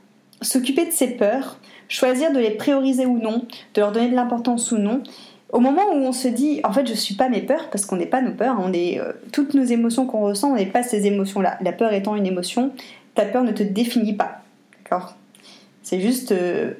s'occuper 0.42 0.86
de 0.86 0.92
ces 0.92 1.08
peurs, 1.08 1.58
choisir 1.88 2.32
de 2.32 2.38
les 2.38 2.50
prioriser 2.50 3.06
ou 3.06 3.18
non, 3.18 3.44
de 3.74 3.80
leur 3.80 3.92
donner 3.92 4.08
de 4.08 4.14
l'importance 4.14 4.70
ou 4.70 4.78
non, 4.78 5.02
au 5.50 5.60
moment 5.60 5.82
où 5.92 5.96
on 5.96 6.12
se 6.12 6.28
dit 6.28 6.60
en 6.64 6.72
fait 6.72 6.86
je 6.86 6.94
suis 6.94 7.14
pas 7.14 7.28
mes 7.28 7.42
peurs 7.42 7.70
parce 7.70 7.86
qu'on 7.86 7.96
n'est 7.96 8.06
pas 8.06 8.22
nos 8.22 8.32
peurs, 8.32 8.56
on 8.58 8.72
est 8.72 8.98
euh, 8.98 9.12
toutes 9.32 9.54
nos 9.54 9.64
émotions 9.64 10.06
qu'on 10.06 10.20
ressent, 10.20 10.50
on 10.50 10.56
n'est 10.56 10.66
pas 10.66 10.82
ces 10.82 11.06
émotions-là. 11.06 11.58
La 11.60 11.72
peur 11.72 11.92
étant 11.92 12.16
une 12.16 12.26
émotion, 12.26 12.72
ta 13.14 13.24
peur 13.24 13.44
ne 13.44 13.52
te 13.52 13.62
définit 13.62 14.14
pas, 14.14 14.42
d'accord? 14.78 15.16
C'est 15.82 16.00
juste 16.00 16.32
euh, 16.32 16.72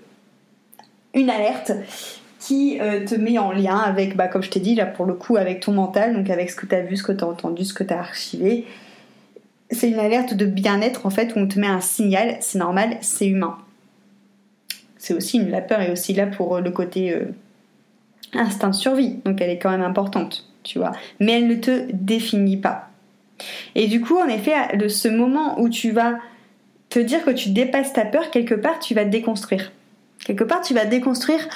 une 1.14 1.30
alerte 1.30 1.73
qui 2.40 2.80
euh, 2.80 3.04
te 3.06 3.14
met 3.14 3.38
en 3.38 3.52
lien 3.52 3.78
avec, 3.78 4.16
bah, 4.16 4.28
comme 4.28 4.42
je 4.42 4.50
t'ai 4.50 4.61
dit 4.61 4.75
là 4.75 4.87
pour 4.87 5.06
le 5.06 5.14
coup, 5.14 5.37
avec 5.37 5.61
ton 5.61 5.73
mental, 5.73 6.14
donc 6.14 6.28
avec 6.28 6.50
ce 6.50 6.56
que 6.56 6.66
tu 6.66 6.75
as 6.75 6.83
vu, 6.83 6.97
ce 6.97 7.02
que 7.02 7.12
tu 7.12 7.23
as 7.23 7.28
entendu, 7.28 7.64
ce 7.64 7.75
que 7.75 7.85
tu 7.85 7.94
as 7.94 7.99
archivé. 7.99 8.66
C'est 9.71 9.88
une 9.88 9.99
alerte 9.99 10.35
de 10.35 10.47
bien-être 10.47 11.06
en 11.06 11.11
fait 11.11 11.35
où 11.37 11.38
on 11.38 11.47
te 11.47 11.59
met 11.59 11.66
un 11.66 11.80
signal, 11.80 12.37
c'est 12.40 12.59
normal, 12.59 12.97
c'est 13.02 13.26
humain. 13.28 13.56
C'est 14.99 15.14
aussi 15.14 15.38
la 15.44 15.61
peur 15.61 15.80
est 15.80 15.92
aussi 15.92 16.12
là 16.12 16.26
pour 16.26 16.61
le 16.61 16.71
côté 16.71 17.14
instinct 18.34 18.70
de 18.70 18.74
survie, 18.74 19.20
donc 19.24 19.40
elle 19.40 19.50
est 19.50 19.58
quand 19.58 19.70
même 19.70 19.82
importante, 19.82 20.48
tu 20.62 20.78
vois. 20.78 20.92
Mais 21.20 21.32
elle 21.32 21.46
ne 21.46 21.56
te 21.56 21.86
définit 21.92 22.56
pas. 22.56 22.88
Et 23.74 23.86
du 23.88 24.00
coup, 24.00 24.18
en 24.18 24.28
effet, 24.28 24.76
de 24.76 24.88
ce 24.88 25.08
moment 25.08 25.60
où 25.60 25.68
tu 25.68 25.90
vas 25.90 26.18
te 26.88 26.98
dire 26.98 27.24
que 27.24 27.30
tu 27.30 27.50
dépasses 27.50 27.92
ta 27.92 28.04
peur, 28.04 28.30
quelque 28.30 28.54
part, 28.54 28.78
tu 28.78 28.94
vas 28.94 29.04
déconstruire. 29.04 29.72
Quelque 30.24 30.44
part, 30.44 30.60
tu 30.60 30.74
vas 30.74 30.84
déconstruire 30.84 31.48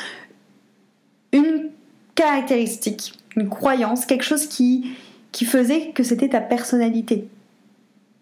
une 1.32 1.70
caractéristique, 2.14 3.14
une 3.37 3.49
croyance, 3.49 4.04
quelque 4.06 4.25
chose 4.25 4.47
qui, 4.47 4.90
qui 5.30 5.44
faisait 5.44 5.90
que 5.90 6.02
c'était 6.02 6.30
ta 6.30 6.40
personnalité. 6.40 7.28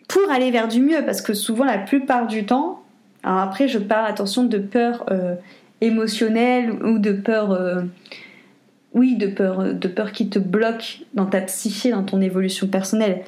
Pour 0.08 0.30
aller 0.30 0.50
vers 0.50 0.68
du 0.68 0.80
mieux, 0.80 1.04
parce 1.04 1.22
que 1.22 1.34
souvent, 1.34 1.64
la 1.64 1.78
plupart 1.78 2.26
du 2.26 2.44
temps, 2.44 2.82
alors 3.22 3.40
après, 3.40 3.66
je 3.66 3.78
parle, 3.78 4.06
attention, 4.06 4.44
de 4.44 4.58
peur 4.58 5.06
euh, 5.10 5.34
émotionnelle 5.80 6.70
ou 6.70 6.98
de 6.98 7.12
peur... 7.12 7.52
Euh, 7.52 7.82
oui, 8.96 9.14
de 9.16 9.26
peur, 9.26 9.74
de 9.74 9.88
peur 9.88 10.10
qui 10.10 10.30
te 10.30 10.38
bloque 10.38 11.02
dans 11.12 11.26
ta 11.26 11.42
psyché, 11.42 11.90
dans 11.90 12.02
ton 12.02 12.22
évolution 12.22 12.66
personnelle. 12.66 13.22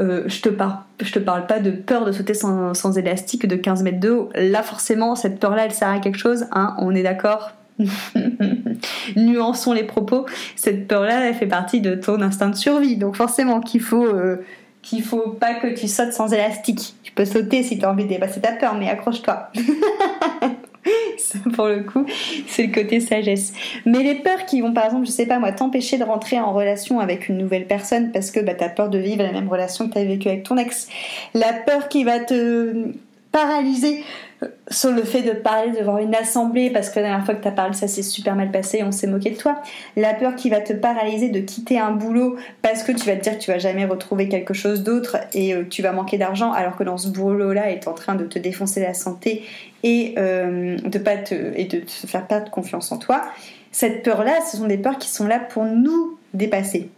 Euh, 0.00 0.22
je, 0.26 0.40
te 0.40 0.48
te 0.48 1.18
parle 1.18 1.46
pas 1.46 1.60
de 1.60 1.70
peur 1.70 2.06
de 2.06 2.12
sauter 2.12 2.32
sans, 2.32 2.96
élastique 2.96 3.46
de 3.46 3.54
15 3.54 3.82
mètres 3.82 4.00
de 4.00 4.10
haut. 4.10 4.30
Là, 4.34 4.62
forcément, 4.62 5.14
cette 5.16 5.38
peur-là, 5.38 5.66
elle 5.66 5.72
sert 5.72 5.88
à 5.88 5.98
quelque 5.98 6.16
chose. 6.16 6.46
Hein, 6.52 6.74
on 6.78 6.94
est 6.94 7.02
d'accord? 7.02 7.52
Nuançons 9.16 9.74
les 9.74 9.84
propos. 9.84 10.24
Cette 10.56 10.88
peur-là, 10.88 11.28
elle 11.28 11.34
fait 11.34 11.46
partie 11.46 11.82
de 11.82 11.94
ton 11.94 12.22
instinct 12.22 12.48
de 12.48 12.56
survie. 12.56 12.96
Donc, 12.96 13.14
forcément, 13.14 13.60
qu'il 13.60 13.82
faut. 13.82 14.06
Euh, 14.06 14.42
faut 15.04 15.36
pas 15.38 15.52
que 15.52 15.66
tu 15.66 15.86
sautes 15.86 16.14
sans 16.14 16.32
élastique. 16.32 16.94
Tu 17.02 17.12
peux 17.12 17.26
sauter 17.26 17.62
si 17.62 17.78
tu 17.78 17.84
as 17.84 17.90
envie 17.90 18.04
de 18.04 18.08
dépasser 18.08 18.40
ta 18.40 18.52
peur, 18.52 18.74
mais 18.74 18.88
accroche-toi. 18.88 19.50
pour 21.54 21.66
le 21.66 21.82
coup, 21.82 22.06
c'est 22.46 22.66
le 22.66 22.72
côté 22.72 23.00
sagesse. 23.00 23.52
Mais 23.84 24.02
les 24.02 24.14
peurs 24.16 24.46
qui 24.46 24.60
vont, 24.60 24.72
par 24.72 24.86
exemple, 24.86 25.06
je 25.06 25.10
sais 25.10 25.26
pas 25.26 25.38
moi, 25.38 25.52
t'empêcher 25.52 25.98
de 25.98 26.04
rentrer 26.04 26.40
en 26.40 26.52
relation 26.52 27.00
avec 27.00 27.28
une 27.28 27.38
nouvelle 27.38 27.66
personne 27.66 28.12
parce 28.12 28.30
que 28.30 28.40
bah, 28.40 28.54
t'as 28.54 28.68
peur 28.68 28.88
de 28.88 28.98
vivre 28.98 29.22
la 29.22 29.32
même 29.32 29.48
relation 29.48 29.88
que 29.88 29.94
t'as 29.94 30.04
vécu 30.04 30.28
avec 30.28 30.44
ton 30.44 30.56
ex. 30.56 30.88
La 31.34 31.52
peur 31.52 31.88
qui 31.88 32.04
va 32.04 32.20
te 32.20 32.92
paralyser 33.32 34.04
sur 34.70 34.92
le 34.92 35.02
fait 35.02 35.22
de 35.22 35.32
parler 35.32 35.72
devant 35.72 35.98
une 35.98 36.14
assemblée 36.14 36.70
parce 36.70 36.88
que 36.88 36.98
la 37.00 37.08
dernière 37.08 37.24
fois 37.24 37.34
que 37.34 37.42
tu 37.42 37.48
as 37.48 37.52
parlé 37.52 37.74
ça 37.74 37.88
s'est 37.88 38.02
super 38.02 38.36
mal 38.36 38.50
passé 38.50 38.82
on 38.82 38.92
s'est 38.92 39.06
moqué 39.06 39.30
de 39.30 39.36
toi. 39.36 39.60
La 39.96 40.14
peur 40.14 40.34
qui 40.34 40.48
va 40.50 40.60
te 40.60 40.72
paralyser 40.72 41.28
de 41.28 41.40
quitter 41.40 41.78
un 41.78 41.90
boulot 41.90 42.36
parce 42.62 42.82
que 42.82 42.92
tu 42.92 43.06
vas 43.06 43.16
te 43.16 43.22
dire 43.22 43.38
que 43.38 43.42
tu 43.42 43.50
vas 43.50 43.58
jamais 43.58 43.84
retrouver 43.84 44.28
quelque 44.28 44.54
chose 44.54 44.82
d'autre 44.82 45.18
et 45.34 45.54
euh, 45.54 45.64
tu 45.68 45.82
vas 45.82 45.92
manquer 45.92 46.18
d'argent 46.18 46.52
alors 46.52 46.76
que 46.76 46.84
dans 46.84 46.96
ce 46.96 47.08
boulot 47.08 47.52
là 47.52 47.70
est 47.70 47.86
en 47.86 47.92
train 47.92 48.14
de 48.14 48.24
te 48.24 48.38
défoncer 48.38 48.80
la 48.80 48.94
santé 48.94 49.44
et 49.82 50.14
euh, 50.18 50.76
de 50.78 50.98
pas 50.98 51.16
te 51.16 51.34
et 51.34 51.64
de 51.64 51.80
te 51.80 52.06
faire 52.06 52.26
perdre 52.26 52.50
confiance 52.50 52.90
en 52.92 52.98
toi. 52.98 53.24
Cette 53.72 54.02
peur 54.02 54.24
là 54.24 54.40
ce 54.50 54.56
sont 54.56 54.66
des 54.66 54.78
peurs 54.78 54.98
qui 54.98 55.08
sont 55.08 55.26
là 55.26 55.38
pour 55.38 55.64
nous 55.64 56.18
dépasser. 56.32 56.90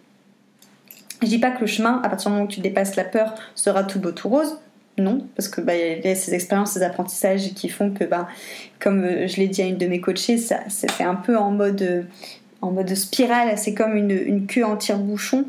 Je 1.23 1.29
dis 1.29 1.39
pas 1.39 1.51
que 1.51 1.61
le 1.61 1.67
chemin 1.67 2.01
à 2.05 2.09
partir 2.09 2.31
du 2.31 2.35
moment 2.35 2.47
où 2.47 2.53
tu 2.53 2.61
dépasses 2.61 2.97
la 2.97 3.05
peur 3.05 3.35
sera 3.55 3.83
tout 3.85 3.99
beau 3.99 4.13
tout 4.13 4.29
rose 4.29 4.59
non, 4.99 5.27
parce 5.37 5.49
que 5.49 5.61
bah, 5.61 5.75
y 5.75 6.07
a 6.07 6.15
ces 6.15 6.35
expériences, 6.35 6.73
ces 6.73 6.83
apprentissages 6.83 7.55
qui 7.55 7.69
font 7.69 7.91
que, 7.93 8.05
bah, 8.05 8.29
comme 8.79 9.05
euh, 9.05 9.27
je 9.27 9.37
l'ai 9.39 9.49
dit 9.49 9.63
à 9.63 9.67
une 9.67 9.79
de 9.79 9.87
mes 9.87 10.01
coachées, 10.01 10.37
ça, 10.37 10.59
fait 10.69 11.05
un 11.05 11.15
peu 11.15 11.37
en 11.39 11.51
mode, 11.51 12.07
en 12.61 12.73
mode 12.73 12.95
spirale, 12.95 13.57
c'est 13.57 13.75
comme 13.75 13.97
une, 13.97 14.47
queue 14.47 14.65
en 14.65 14.77
tire-bouchon 14.77 15.47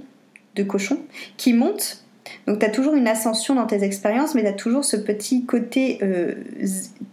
de 0.56 0.64
cochon 0.64 1.00
qui 1.36 1.54
monte. 1.54 2.00
Donc 2.48 2.60
tu 2.60 2.66
as 2.66 2.70
toujours 2.70 2.96
une 2.96 3.08
ascension 3.08 3.56
dans 3.56 3.66
tes 3.66 3.84
expériences, 3.84 4.34
mais 4.34 4.44
tu 4.44 4.48
as 4.48 4.54
toujours 4.54 4.86
ce 4.86 4.96
petit 4.96 5.46
côté 5.46 6.00
euh, 6.04 6.36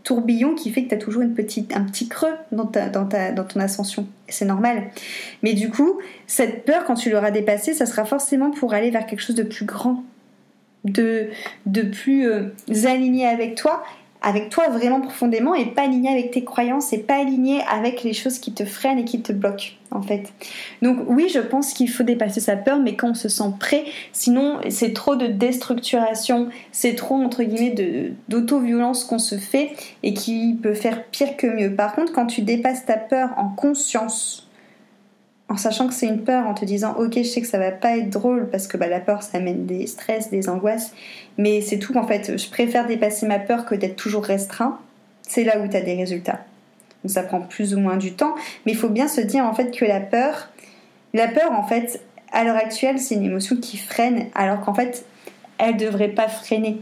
tourbillon 0.05 0.55
qui 0.55 0.71
fait 0.71 0.85
que 0.85 0.89
tu 0.89 0.95
as 0.95 0.99
toujours 0.99 1.23
une 1.23 1.35
petite, 1.35 1.77
un 1.77 1.83
petit 1.83 2.09
creux 2.09 2.35
dans, 2.53 2.67
ta, 2.67 2.89
dans, 2.89 3.07
ta, 3.07 3.33
dans 3.33 3.45
ton 3.45 3.59
ascension. 3.59 4.07
C'est 4.29 4.45
normal. 4.45 4.85
Mais 5.43 5.55
du 5.55 5.69
coup, 5.69 5.99
cette 6.29 6.65
peur, 6.65 6.85
quand 6.85 6.95
tu 6.95 7.11
l'auras 7.11 7.33
dépassée, 7.33 7.75
ça 7.75 7.87
sera 7.87 8.05
forcément 8.05 8.51
pour 8.51 8.73
aller 8.73 8.91
vers 8.91 9.07
quelque 9.07 9.21
chose 9.21 9.37
de 9.37 9.43
plus 9.43 9.65
grand, 9.65 10.05
de, 10.85 11.29
de 11.67 11.83
plus 11.83 12.27
euh, 12.27 12.49
aligné 12.87 13.27
avec 13.27 13.55
toi, 13.55 13.83
avec 14.23 14.51
toi 14.51 14.69
vraiment 14.69 15.01
profondément 15.01 15.55
et 15.55 15.67
pas 15.67 15.83
aligné 15.83 16.11
avec 16.11 16.31
tes 16.31 16.45
croyances 16.45 16.93
et 16.93 16.99
pas 16.99 17.17
aligné 17.17 17.63
avec 17.71 18.03
les 18.03 18.13
choses 18.13 18.39
qui 18.39 18.53
te 18.53 18.65
freinent 18.65 18.99
et 18.99 19.05
qui 19.05 19.23
te 19.23 19.33
bloquent 19.33 19.73
en 19.91 20.03
fait. 20.03 20.33
Donc 20.83 20.99
oui, 21.07 21.31
je 21.33 21.41
pense 21.41 21.73
qu'il 21.73 21.91
faut 21.91 22.03
dépasser 22.03 22.41
sa 22.41 22.57
peur, 22.57 22.79
mais 22.79 22.97
quand 22.97 23.11
on 23.11 23.15
se 23.15 23.29
sent 23.29 23.53
prêt, 23.59 23.85
sinon 24.13 24.61
c'est 24.69 24.93
trop 24.93 25.17
de 25.17 25.27
déstructuration, 25.27 26.49
c'est 26.71 26.95
trop 26.95 27.17
entre 27.17 27.43
guillemets 27.43 28.13
d'auto-violence 28.29 29.05
qu'on 29.05 29.19
se 29.19 29.37
fait 29.37 29.73
et 30.03 30.15
qui 30.15 30.57
peut 30.63 30.75
faire 30.75 31.05
pire 31.07 31.37
que 31.37 31.47
mieux. 31.47 31.75
Par 31.75 31.95
contre, 31.95 32.13
quand 32.13 32.27
tu 32.27 32.43
dépasses 32.43 32.85
ta 32.85 32.97
peur 32.97 33.31
en 33.37 33.49
conscience, 33.49 34.50
en 35.51 35.57
sachant 35.57 35.89
que 35.89 35.95
c'est 35.95 36.07
une 36.07 36.23
peur, 36.23 36.47
en 36.47 36.55
te 36.55 36.65
disant 36.65 36.95
ok 36.97 37.17
je 37.17 37.23
sais 37.25 37.41
que 37.41 37.47
ça 37.47 37.59
va 37.59 37.73
pas 37.73 37.99
être 37.99 38.09
drôle 38.09 38.49
parce 38.49 38.69
que 38.69 38.77
bah, 38.77 38.87
la 38.87 39.01
peur 39.01 39.23
ça 39.25 39.39
amène 39.39 39.67
des 39.67 39.87
stress, 39.89 40.31
des 40.31 40.49
angoisses, 40.49 40.93
mais 41.37 41.61
c'est 41.61 41.79
tout 41.79 41.99
en 41.99 42.07
fait, 42.07 42.39
je 42.39 42.49
préfère 42.49 42.87
dépasser 42.87 43.27
ma 43.27 43.41
peur 43.41 43.67
que 43.67 43.75
d'être 43.75 43.97
toujours 43.97 44.25
restreint, 44.25 44.79
c'est 45.23 45.43
là 45.43 45.59
où 45.59 45.67
tu 45.67 45.77
as 45.77 45.81
des 45.81 45.97
résultats. 45.97 46.39
Donc 47.03 47.11
ça 47.11 47.25
prend 47.25 47.41
plus 47.41 47.75
ou 47.75 47.81
moins 47.81 47.97
du 47.97 48.13
temps, 48.13 48.37
mais 48.65 48.73
il 48.73 48.79
faut 48.79 48.89
bien 48.89 49.09
se 49.09 49.21
dire 49.21 49.45
en 49.45 49.53
fait 49.53 49.73
que 49.73 49.85
la 49.85 50.01
peur, 50.01 50.51
la 51.15 51.27
peur 51.27 51.51
en 51.51 51.65
fait 51.65 52.01
à 52.33 52.45
l'heure 52.45 52.57
actuelle 52.57 53.01
c'est 53.01 53.17
une 53.17 53.25
émotion 53.25 53.57
qui 53.57 53.77
freine 53.77 54.27
alors 54.37 54.61
qu'en 54.61 54.73
fait 54.73 55.05
elle 55.59 55.77
devrait 55.77 56.09
pas 56.09 56.29
freiner, 56.29 56.81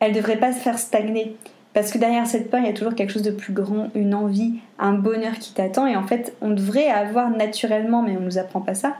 elle 0.00 0.14
devrait 0.14 0.38
pas 0.38 0.54
se 0.54 0.58
faire 0.58 0.78
stagner. 0.78 1.36
Parce 1.74 1.90
que 1.90 1.98
derrière 1.98 2.26
cette 2.26 2.50
peur, 2.50 2.60
il 2.60 2.66
y 2.66 2.70
a 2.70 2.72
toujours 2.72 2.94
quelque 2.94 3.12
chose 3.12 3.22
de 3.22 3.32
plus 3.32 3.52
grand, 3.52 3.88
une 3.96 4.14
envie, 4.14 4.54
un 4.78 4.92
bonheur 4.92 5.34
qui 5.40 5.52
t'attend. 5.52 5.86
Et 5.88 5.96
en 5.96 6.06
fait, 6.06 6.36
on 6.40 6.50
devrait 6.50 6.86
avoir 6.86 7.30
naturellement, 7.30 8.00
mais 8.00 8.16
on 8.16 8.20
ne 8.20 8.24
nous 8.24 8.38
apprend 8.38 8.60
pas 8.60 8.74
ça. 8.74 8.94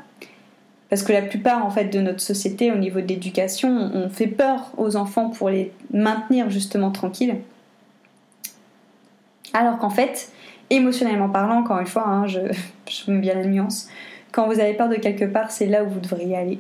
Parce 0.91 1.05
que 1.05 1.13
la 1.13 1.23
plupart 1.23 1.65
en 1.65 1.71
fait 1.71 1.85
de 1.85 2.01
notre 2.01 2.21
société, 2.21 2.73
au 2.73 2.77
niveau 2.77 3.01
de 3.01 3.07
l'éducation, 3.07 3.71
on 3.95 4.11
fait 4.11 4.27
peur 4.27 4.73
aux 4.77 4.97
enfants 4.97 5.31
pour 5.31 5.51
les 5.51 5.73
maintenir 5.93 6.51
justement 6.51 6.91
tranquilles. 6.91 7.37
Alors 9.53 9.79
qu'en 9.79 9.91
fait, 9.91 10.31
émotionnellement 10.69 11.29
parlant, 11.29 11.61
encore 11.61 11.79
une 11.79 11.87
fois, 11.87 12.07
hein, 12.07 12.27
je, 12.27 12.41
je 12.89 13.11
mets 13.11 13.21
bien 13.21 13.35
la 13.35 13.45
nuance, 13.45 13.89
quand 14.33 14.47
vous 14.47 14.59
avez 14.59 14.75
peur 14.75 14.89
de 14.89 14.97
quelque 14.97 15.25
part, 15.25 15.53
c'est 15.53 15.67
là 15.67 15.85
où 15.85 15.89
vous 15.89 16.01
devriez 16.01 16.37
aller. 16.37 16.59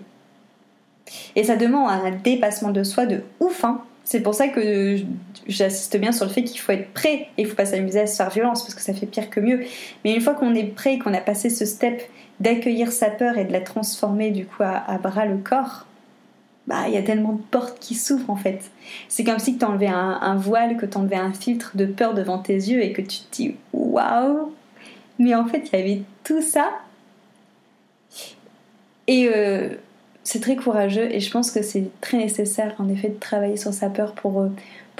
Et 1.34 1.42
ça 1.42 1.56
demande 1.56 1.90
un 1.90 2.12
dépassement 2.12 2.70
de 2.70 2.84
soi 2.84 3.06
de 3.06 3.22
ouf, 3.40 3.64
hein, 3.64 3.82
c'est 4.04 4.20
pour 4.20 4.34
ça 4.34 4.48
que 4.48 4.98
j'assiste 5.46 5.96
bien 5.98 6.12
sur 6.12 6.26
le 6.26 6.30
fait 6.30 6.42
qu'il 6.42 6.60
faut 6.60 6.72
être 6.72 6.92
prêt 6.92 7.28
et 7.36 7.42
il 7.42 7.46
faut 7.46 7.54
pas 7.54 7.66
s'amuser 7.66 8.00
à 8.00 8.06
se 8.06 8.16
faire 8.16 8.30
violence 8.30 8.62
parce 8.62 8.74
que 8.74 8.80
ça 8.80 8.94
fait 8.94 9.06
pire 9.06 9.30
que 9.30 9.40
mieux. 9.40 9.64
Mais 10.04 10.14
une 10.14 10.20
fois 10.20 10.34
qu'on 10.34 10.54
est 10.54 10.64
prêt, 10.64 10.98
qu'on 10.98 11.14
a 11.14 11.20
passé 11.20 11.50
ce 11.50 11.64
step 11.64 12.02
d'accueillir 12.40 12.92
sa 12.92 13.10
peur 13.10 13.38
et 13.38 13.44
de 13.44 13.52
la 13.52 13.60
transformer 13.60 14.30
du 14.30 14.46
coup 14.46 14.62
à, 14.62 14.98
bras 14.98 15.26
le 15.26 15.38
corps, 15.38 15.86
bah 16.66 16.88
il 16.88 16.94
y 16.94 16.96
a 16.96 17.02
tellement 17.02 17.34
de 17.34 17.42
portes 17.42 17.78
qui 17.78 17.94
s'ouvrent 17.94 18.30
en 18.30 18.36
fait. 18.36 18.70
C'est 19.08 19.24
comme 19.24 19.38
si 19.38 19.58
tu 19.58 19.64
enlevais 19.64 19.86
un, 19.86 20.18
un, 20.20 20.36
voile, 20.36 20.76
que 20.76 20.86
tu 20.86 20.96
enlevais 20.96 21.16
un 21.16 21.32
filtre 21.32 21.72
de 21.76 21.86
peur 21.86 22.14
devant 22.14 22.38
tes 22.38 22.54
yeux 22.54 22.82
et 22.82 22.92
que 22.92 23.02
tu 23.02 23.18
te 23.20 23.36
dis 23.36 23.56
waouh, 23.72 24.52
mais 25.18 25.34
en 25.34 25.46
fait 25.46 25.68
il 25.72 25.78
y 25.78 25.82
avait 25.82 26.02
tout 26.24 26.42
ça. 26.42 26.70
Et 29.06 29.28
euh, 29.28 29.76
c'est 30.24 30.40
très 30.40 30.56
courageux 30.56 31.08
et 31.12 31.20
je 31.20 31.30
pense 31.30 31.50
que 31.50 31.62
c'est 31.62 31.88
très 32.00 32.16
nécessaire 32.16 32.74
en 32.78 32.88
effet 32.88 33.08
de 33.10 33.18
travailler 33.18 33.56
sur 33.56 33.72
sa 33.72 33.88
peur 33.88 34.14
pour, 34.14 34.40
euh, 34.40 34.48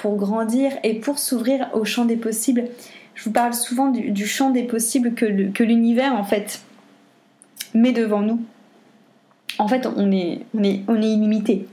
grandir 0.04 0.72
et 0.82 0.94
pour 0.94 1.18
s'ouvrir 1.18 1.68
au 1.72 1.84
champ 1.84 2.04
des 2.04 2.16
possibles. 2.16 2.64
Je 3.14 3.24
vous 3.24 3.32
parle 3.32 3.54
souvent 3.54 3.88
du, 3.88 4.26
champ 4.26 4.50
des 4.50 4.64
possibles 4.64 5.14
que 5.14 5.62
l'univers 5.62 6.14
en 6.14 6.24
fait 6.24 6.60
met 7.74 7.92
devant 7.92 8.20
nous 8.20 8.40
en 9.58 9.68
fait, 9.68 9.86
on 9.86 10.10
est, 10.10 10.40
on, 10.54 10.62
est, 10.64 10.80
on 10.88 11.00
est 11.00 11.08
illimité. 11.08 11.66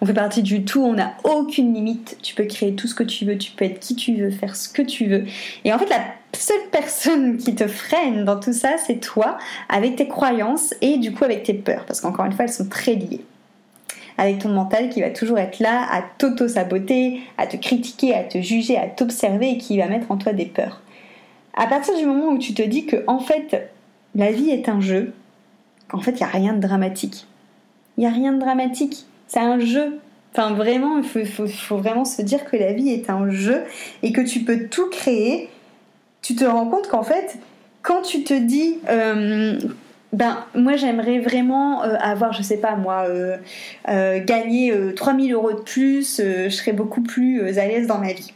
On 0.00 0.06
fait 0.06 0.14
partie 0.14 0.42
du 0.42 0.64
tout, 0.64 0.82
on 0.82 0.94
n'a 0.94 1.14
aucune 1.24 1.72
limite. 1.72 2.18
Tu 2.22 2.34
peux 2.34 2.44
créer 2.44 2.74
tout 2.74 2.88
ce 2.88 2.94
que 2.94 3.04
tu 3.04 3.24
veux, 3.24 3.38
tu 3.38 3.52
peux 3.52 3.64
être 3.64 3.80
qui 3.80 3.94
tu 3.94 4.14
veux, 4.16 4.30
faire 4.30 4.56
ce 4.56 4.68
que 4.68 4.82
tu 4.82 5.06
veux. 5.06 5.24
Et 5.64 5.72
en 5.72 5.78
fait, 5.78 5.88
la 5.88 6.00
seule 6.32 6.68
personne 6.70 7.36
qui 7.38 7.54
te 7.54 7.66
freine 7.66 8.24
dans 8.24 8.38
tout 8.38 8.52
ça, 8.52 8.76
c'est 8.78 9.00
toi, 9.00 9.38
avec 9.68 9.96
tes 9.96 10.08
croyances 10.08 10.74
et 10.80 10.98
du 10.98 11.12
coup 11.12 11.24
avec 11.24 11.42
tes 11.42 11.54
peurs. 11.54 11.84
Parce 11.84 12.00
qu'encore 12.00 12.24
une 12.24 12.32
fois, 12.32 12.44
elles 12.44 12.52
sont 12.52 12.68
très 12.68 12.94
liées. 12.94 13.24
avec 14.16 14.40
ton 14.40 14.48
mental 14.48 14.88
qui 14.88 15.00
va 15.00 15.10
toujours 15.10 15.38
être 15.38 15.60
là 15.60 15.86
à 15.90 16.02
t'auto-saboter, 16.02 17.20
à 17.38 17.46
te 17.46 17.56
critiquer, 17.56 18.14
à 18.14 18.24
te 18.24 18.40
juger, 18.40 18.76
à 18.76 18.88
t'observer 18.88 19.50
et 19.50 19.58
qui 19.58 19.78
va 19.78 19.86
mettre 19.86 20.10
en 20.10 20.16
toi 20.16 20.32
des 20.32 20.46
peurs. 20.46 20.82
À 21.54 21.66
partir 21.66 21.96
du 21.96 22.06
moment 22.06 22.28
où 22.28 22.38
tu 22.38 22.54
te 22.54 22.62
dis 22.62 22.86
que 22.86 23.04
fait 23.26 23.70
la 24.14 24.30
vie 24.30 24.50
est 24.50 24.68
un 24.68 24.80
jeu, 24.80 25.12
qu'en 25.88 26.00
fait 26.00 26.12
il 26.12 26.18
n'y 26.18 26.22
a 26.22 26.26
rien 26.26 26.52
de 26.52 26.60
dramatique. 26.60 27.26
Il 27.96 28.02
n'y 28.02 28.06
a 28.06 28.10
rien 28.10 28.32
de 28.32 28.38
dramatique, 28.38 29.06
c'est 29.26 29.40
un 29.40 29.58
jeu. 29.58 29.98
Enfin 30.32 30.54
vraiment, 30.54 30.98
il 30.98 31.26
faut, 31.26 31.76
vraiment 31.76 32.04
se 32.04 32.22
dire 32.22 32.44
que 32.44 32.56
la 32.56 32.72
vie 32.72 32.90
est 32.90 33.10
un 33.10 33.30
jeu 33.30 33.64
et 34.02 34.12
que 34.12 34.20
tu 34.20 34.40
peux 34.40 34.68
tout 34.68 34.88
créer. 34.88 35.48
Tu 36.22 36.34
te 36.34 36.44
rends 36.44 36.66
compte 36.66 36.88
qu'en 36.88 37.02
fait, 37.02 37.38
quand 37.82 38.02
tu 38.02 38.22
te 38.22 38.34
dis 38.34 38.78
euh, 38.88 39.58
ben 40.12 40.44
moi 40.54 40.76
j'aimerais 40.76 41.20
vraiment 41.20 41.82
euh, 41.84 41.94
avoir 42.00 42.32
je 42.32 42.42
sais 42.42 42.58
pas 42.58 42.76
moi 42.76 43.04
euh, 43.08 43.36
euh 43.88 44.22
gagner 44.22 44.74
3000 44.94 45.32
euros 45.32 45.52
de 45.52 45.60
plus 45.60 46.20
je 46.20 46.48
serais 46.50 46.72
beaucoup 46.72 47.00
plus 47.00 47.58
à 47.58 47.66
l'aise 47.66 47.86
dans 47.86 47.98
ma 47.98 48.12
vie. 48.12 48.32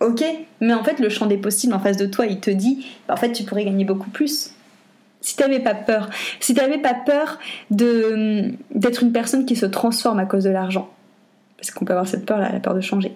Ok 0.00 0.24
mais 0.60 0.74
en 0.74 0.82
fait 0.82 0.98
le 0.98 1.08
champ 1.08 1.26
des 1.26 1.36
possibles 1.36 1.74
en 1.74 1.78
face 1.78 1.96
de 1.96 2.06
toi 2.06 2.26
il 2.26 2.40
te 2.40 2.50
dit 2.50 2.86
ben, 3.06 3.14
en 3.14 3.16
fait 3.16 3.32
tu 3.32 3.44
pourrais 3.44 3.64
gagner 3.64 3.84
beaucoup 3.84 4.10
plus. 4.10 4.52
Si 5.20 5.36
tu 5.36 5.42
n'avais 5.42 5.60
pas 5.60 5.74
peur 5.74 6.10
si 6.40 6.54
tu 6.54 6.60
n'avais 6.60 6.78
pas 6.78 6.94
peur 6.94 7.38
d'être 7.70 9.02
une 9.02 9.12
personne 9.12 9.44
qui 9.44 9.54
se 9.54 9.66
transforme 9.66 10.18
à 10.18 10.24
cause 10.24 10.44
de 10.44 10.50
l'argent. 10.50 10.90
Parce 11.58 11.70
qu'on 11.70 11.84
peut 11.84 11.92
avoir 11.92 12.08
cette 12.08 12.24
peur 12.24 12.38
là 12.38 12.50
la 12.50 12.58
peur 12.58 12.74
de 12.74 12.80
changer 12.80 13.14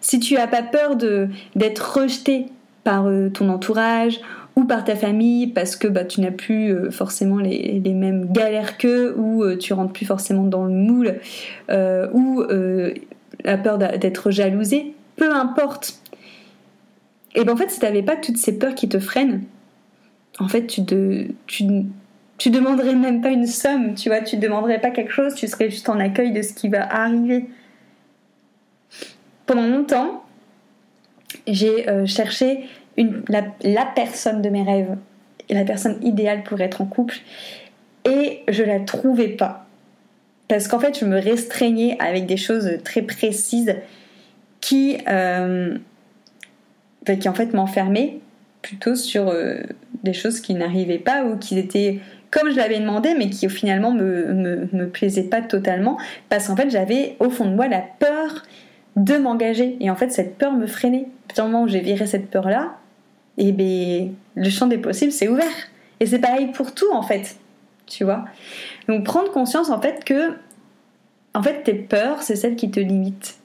si 0.00 0.20
tu 0.20 0.36
as 0.36 0.46
pas 0.46 0.62
peur 0.62 0.96
d'être 0.96 1.98
rejeté 1.98 2.46
par 2.84 3.06
ton 3.34 3.48
entourage 3.50 4.20
ou 4.56 4.64
par 4.64 4.84
ta 4.84 4.96
famille 4.96 5.46
parce 5.48 5.76
que 5.76 5.88
bah, 5.88 6.04
tu 6.04 6.20
n'as 6.20 6.30
plus 6.30 6.70
euh, 6.70 6.90
forcément 6.90 7.38
les, 7.38 7.80
mêmes 7.94 8.30
galères 8.32 8.78
qu'eux 8.78 9.14
ou 9.16 9.42
euh, 9.42 9.56
tu 9.56 9.72
rentres 9.72 9.92
plus 9.92 10.06
forcément 10.06 10.44
dans 10.44 10.64
le 10.64 10.72
moule 10.72 11.16
euh, 11.70 12.08
ou 12.12 12.42
la 13.42 13.56
peur 13.56 13.78
d'être 13.78 14.30
jalousé, 14.30 14.92
peu 15.16 15.32
importe. 15.32 15.98
Et 17.34 17.44
ben 17.44 17.54
en 17.54 17.56
fait, 17.56 17.70
si 17.70 17.78
tu 17.78 17.86
n'avais 17.86 18.02
pas 18.02 18.16
toutes 18.16 18.36
ces 18.36 18.58
peurs 18.58 18.74
qui 18.74 18.88
te 18.88 18.98
freinent, 18.98 19.44
en 20.38 20.48
fait, 20.48 20.66
tu, 20.66 20.82
de, 20.82 21.28
tu, 21.46 21.64
tu 22.36 22.50
demanderais 22.50 22.94
même 22.94 23.22
pas 23.22 23.30
une 23.30 23.46
somme, 23.46 23.94
tu 23.94 24.10
vois, 24.10 24.20
tu 24.20 24.36
demanderais 24.36 24.78
pas 24.78 24.90
quelque 24.90 25.12
chose, 25.12 25.34
tu 25.34 25.46
serais 25.46 25.70
juste 25.70 25.88
en 25.88 25.98
accueil 26.00 26.32
de 26.32 26.42
ce 26.42 26.52
qui 26.52 26.68
va 26.68 26.82
arriver. 26.82 27.46
Pendant 29.50 29.66
longtemps, 29.66 30.22
j'ai 31.48 31.84
cherché 32.06 32.68
la, 33.26 33.84
personne 33.84 34.42
de 34.42 34.48
mes 34.48 34.62
rêves, 34.62 34.96
la 35.48 35.64
personne 35.64 35.98
idéale 36.04 36.44
pour 36.44 36.60
être 36.60 36.82
en 36.82 36.86
couple, 36.86 37.16
et 38.04 38.44
je 38.46 38.62
la 38.62 38.78
trouvais 38.78 39.26
pas. 39.26 39.66
Parce 40.46 40.68
qu'en 40.68 40.78
fait, 40.78 40.96
je 40.96 41.04
me 41.04 41.18
restreignais 41.18 41.96
avec 41.98 42.26
des 42.26 42.36
choses 42.36 42.78
très 42.84 43.02
précises 43.02 43.74
qui, 44.60 44.98
euh, 45.08 45.76
qui 47.04 47.28
en 47.28 47.34
fait 47.34 47.52
m'enfermaient 47.52 48.20
plutôt 48.62 48.94
sur 48.94 49.30
euh, 49.30 49.56
des 50.04 50.12
choses 50.12 50.38
qui 50.38 50.54
n'arrivaient 50.54 50.98
pas 50.98 51.24
ou 51.24 51.36
qui 51.36 51.58
étaient 51.58 51.98
comme 52.30 52.52
je 52.52 52.56
l'avais 52.56 52.78
demandé, 52.78 53.16
mais 53.18 53.28
qui 53.30 53.48
finalement 53.48 53.90
me, 53.90 54.32
me, 54.32 54.68
me 54.72 54.88
plaisaient 54.88 55.24
pas 55.24 55.42
totalement, 55.42 55.98
parce 56.28 56.46
qu'en 56.46 56.54
fait 56.54 56.70
j'avais 56.70 57.16
au 57.18 57.30
fond 57.30 57.46
de 57.46 57.56
moi 57.56 57.66
la 57.66 57.80
peur 57.80 58.44
de 59.04 59.16
m'engager, 59.16 59.76
et 59.80 59.90
en 59.90 59.96
fait 59.96 60.10
cette 60.10 60.36
peur 60.36 60.52
me 60.52 60.66
freinait. 60.66 61.06
Au 61.38 61.42
moment 61.42 61.62
où 61.62 61.68
j'ai 61.68 61.80
viré 61.80 62.06
cette 62.06 62.28
peur-là, 62.28 62.76
et 63.38 63.52
ben 63.52 64.12
le 64.34 64.50
champ 64.50 64.66
des 64.66 64.78
possibles 64.78 65.12
c'est 65.12 65.28
ouvert. 65.28 65.46
Et 66.00 66.06
c'est 66.06 66.18
pareil 66.18 66.48
pour 66.52 66.74
tout 66.74 66.92
en 66.92 67.02
fait, 67.02 67.36
tu 67.86 68.04
vois? 68.04 68.24
Donc 68.88 69.04
prendre 69.04 69.30
conscience 69.30 69.70
en 69.70 69.80
fait 69.80 70.04
que 70.04 70.32
en 71.34 71.42
fait 71.42 71.62
tes 71.62 71.74
peurs 71.74 72.22
c'est 72.22 72.36
celles 72.36 72.56
qui 72.56 72.70
te 72.70 72.80
limitent. 72.80 73.36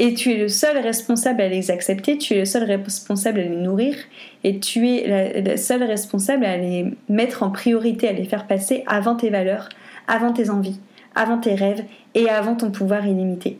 Et 0.00 0.14
tu 0.14 0.32
es 0.32 0.36
le 0.36 0.48
seul 0.48 0.78
responsable 0.78 1.40
à 1.40 1.48
les 1.48 1.70
accepter, 1.70 2.18
tu 2.18 2.34
es 2.34 2.38
le 2.38 2.44
seul 2.44 2.64
responsable 2.64 3.40
à 3.40 3.42
les 3.42 3.56
nourrir, 3.56 3.96
et 4.44 4.60
tu 4.60 4.88
es 4.88 5.40
le 5.40 5.56
seul 5.56 5.82
responsable 5.82 6.44
à 6.44 6.56
les 6.56 6.94
mettre 7.08 7.42
en 7.42 7.50
priorité, 7.50 8.08
à 8.08 8.12
les 8.12 8.24
faire 8.24 8.46
passer 8.46 8.84
avant 8.86 9.16
tes 9.16 9.30
valeurs, 9.30 9.68
avant 10.06 10.32
tes 10.32 10.50
envies, 10.50 10.78
avant 11.14 11.38
tes 11.38 11.54
rêves 11.54 11.84
et 12.14 12.28
avant 12.28 12.54
ton 12.54 12.70
pouvoir 12.70 13.06
illimité. 13.06 13.58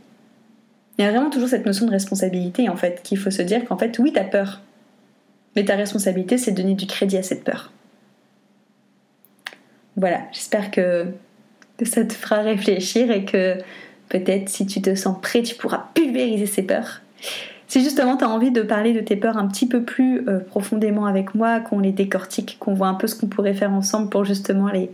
Il 0.99 1.05
y 1.05 1.09
a 1.09 1.13
vraiment 1.13 1.31
toujours 1.31 1.49
cette 1.49 1.65
notion 1.65 1.87
de 1.87 1.93
responsabilité 1.93 2.69
en 2.69 2.77
fait, 2.77 3.03
qu'il 3.03 3.19
faut 3.19 3.31
se 3.31 3.43
dire 3.43 3.65
qu'en 3.65 3.79
fait, 3.79 3.99
oui, 4.01 4.13
t'as 4.13 4.25
peur. 4.25 4.61
Mais 5.55 5.65
ta 5.65 5.77
responsabilité, 5.77 6.39
c'est 6.39 6.51
de 6.51 6.61
donner 6.61 6.75
du 6.75 6.87
crédit 6.87 7.17
à 7.17 7.23
cette 7.23 7.45
peur. 7.45 7.73
Voilà, 9.97 10.23
j'espère 10.33 10.71
que, 10.71 11.07
ça 11.85 12.05
te 12.05 12.13
fera 12.13 12.41
réfléchir 12.41 13.11
et 13.13 13.25
que 13.25 13.59
peut-être 14.09 14.49
si 14.49 14.67
tu 14.67 14.83
te 14.83 14.95
sens 14.97 15.17
prêt, 15.21 15.43
tu 15.43 15.55
pourras 15.55 15.87
pulvériser 15.95 16.47
ces 16.47 16.63
peurs. 16.63 17.01
Si 17.69 17.83
justement 17.85 18.17
tu 18.17 18.25
as 18.25 18.29
envie 18.29 18.51
de 18.51 18.63
parler 18.63 18.93
de 18.93 19.01
tes 19.01 19.15
peurs 19.15 19.37
un 19.37 19.47
petit 19.47 19.69
peu 19.69 19.83
plus 19.83 20.27
euh, 20.29 20.41
profondément 20.41 21.07
avec 21.07 21.35
moi, 21.35 21.61
qu'on 21.61 21.79
les 21.79 21.93
décortique, 21.93 22.57
qu'on 22.59 22.75
voit 22.75 22.89
un 22.89 22.95
peu 22.95 23.07
ce 23.07 23.15
qu'on 23.15 23.27
pourrait 23.27 23.55
faire 23.55 23.73
ensemble 23.73 24.09
pour 24.09 24.25
justement 24.25 24.69
les, 24.69 24.91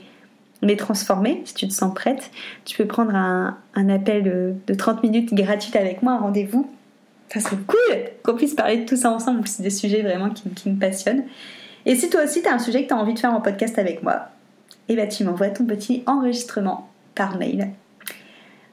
les 0.62 0.76
transformer, 0.76 1.42
si 1.44 1.54
tu 1.54 1.68
te 1.68 1.72
sens 1.72 1.92
prête, 1.94 2.30
tu 2.64 2.76
peux 2.76 2.86
prendre 2.86 3.14
un, 3.14 3.56
appel 3.88 4.22
de, 4.66 4.74
30 4.74 5.02
minutes 5.02 5.34
gratuite 5.34 5.76
avec 5.76 6.02
moi, 6.02 6.12
un 6.12 6.18
rendez-vous. 6.18 6.70
Ça 7.28 7.40
serait 7.40 7.56
cool 7.66 7.96
qu'on 8.22 8.34
puisse 8.34 8.54
parler 8.54 8.78
de 8.78 8.84
tout 8.84 8.96
ça 8.96 9.10
ensemble, 9.10 9.46
c'est 9.46 9.62
des 9.62 9.70
sujets 9.70 10.02
vraiment 10.02 10.30
qui, 10.30 10.70
me 10.70 10.78
passionnent. 10.78 11.24
Et 11.86 11.96
si 11.96 12.08
toi 12.08 12.22
aussi 12.24 12.42
tu 12.42 12.48
as 12.48 12.54
un 12.54 12.58
sujet 12.58 12.84
que 12.84 12.88
tu 12.88 12.94
as 12.94 12.98
envie 12.98 13.14
de 13.14 13.18
faire 13.18 13.32
en 13.32 13.40
podcast 13.40 13.78
avec 13.78 14.02
moi, 14.02 14.28
eh 14.88 14.96
ben 14.96 15.08
tu 15.08 15.24
m'envoies 15.24 15.48
ton 15.48 15.64
petit 15.64 16.02
enregistrement 16.06 16.88
par 17.14 17.36
mail. 17.36 17.70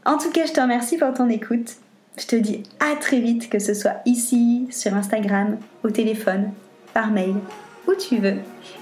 En 0.05 0.17
tout 0.17 0.31
cas, 0.31 0.45
je 0.45 0.51
te 0.51 0.59
remercie 0.59 0.97
pour 0.97 1.13
ton 1.13 1.29
écoute. 1.29 1.75
Je 2.17 2.25
te 2.25 2.35
dis 2.35 2.63
à 2.79 2.95
très 2.95 3.19
vite, 3.19 3.49
que 3.49 3.59
ce 3.59 3.73
soit 3.73 4.01
ici, 4.05 4.67
sur 4.71 4.93
Instagram, 4.93 5.57
au 5.83 5.89
téléphone, 5.89 6.51
par 6.93 7.11
mail, 7.11 7.35
où 7.87 7.93
tu 7.95 8.17
veux. 8.17 8.37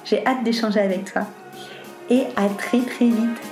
J'ai 0.06 0.26
hâte 0.26 0.44
d'échanger 0.44 0.80
avec 0.80 1.12
toi 1.12 1.28
et 2.10 2.24
à 2.36 2.50
très 2.50 2.82
très 2.82 3.06
vite. 3.06 3.49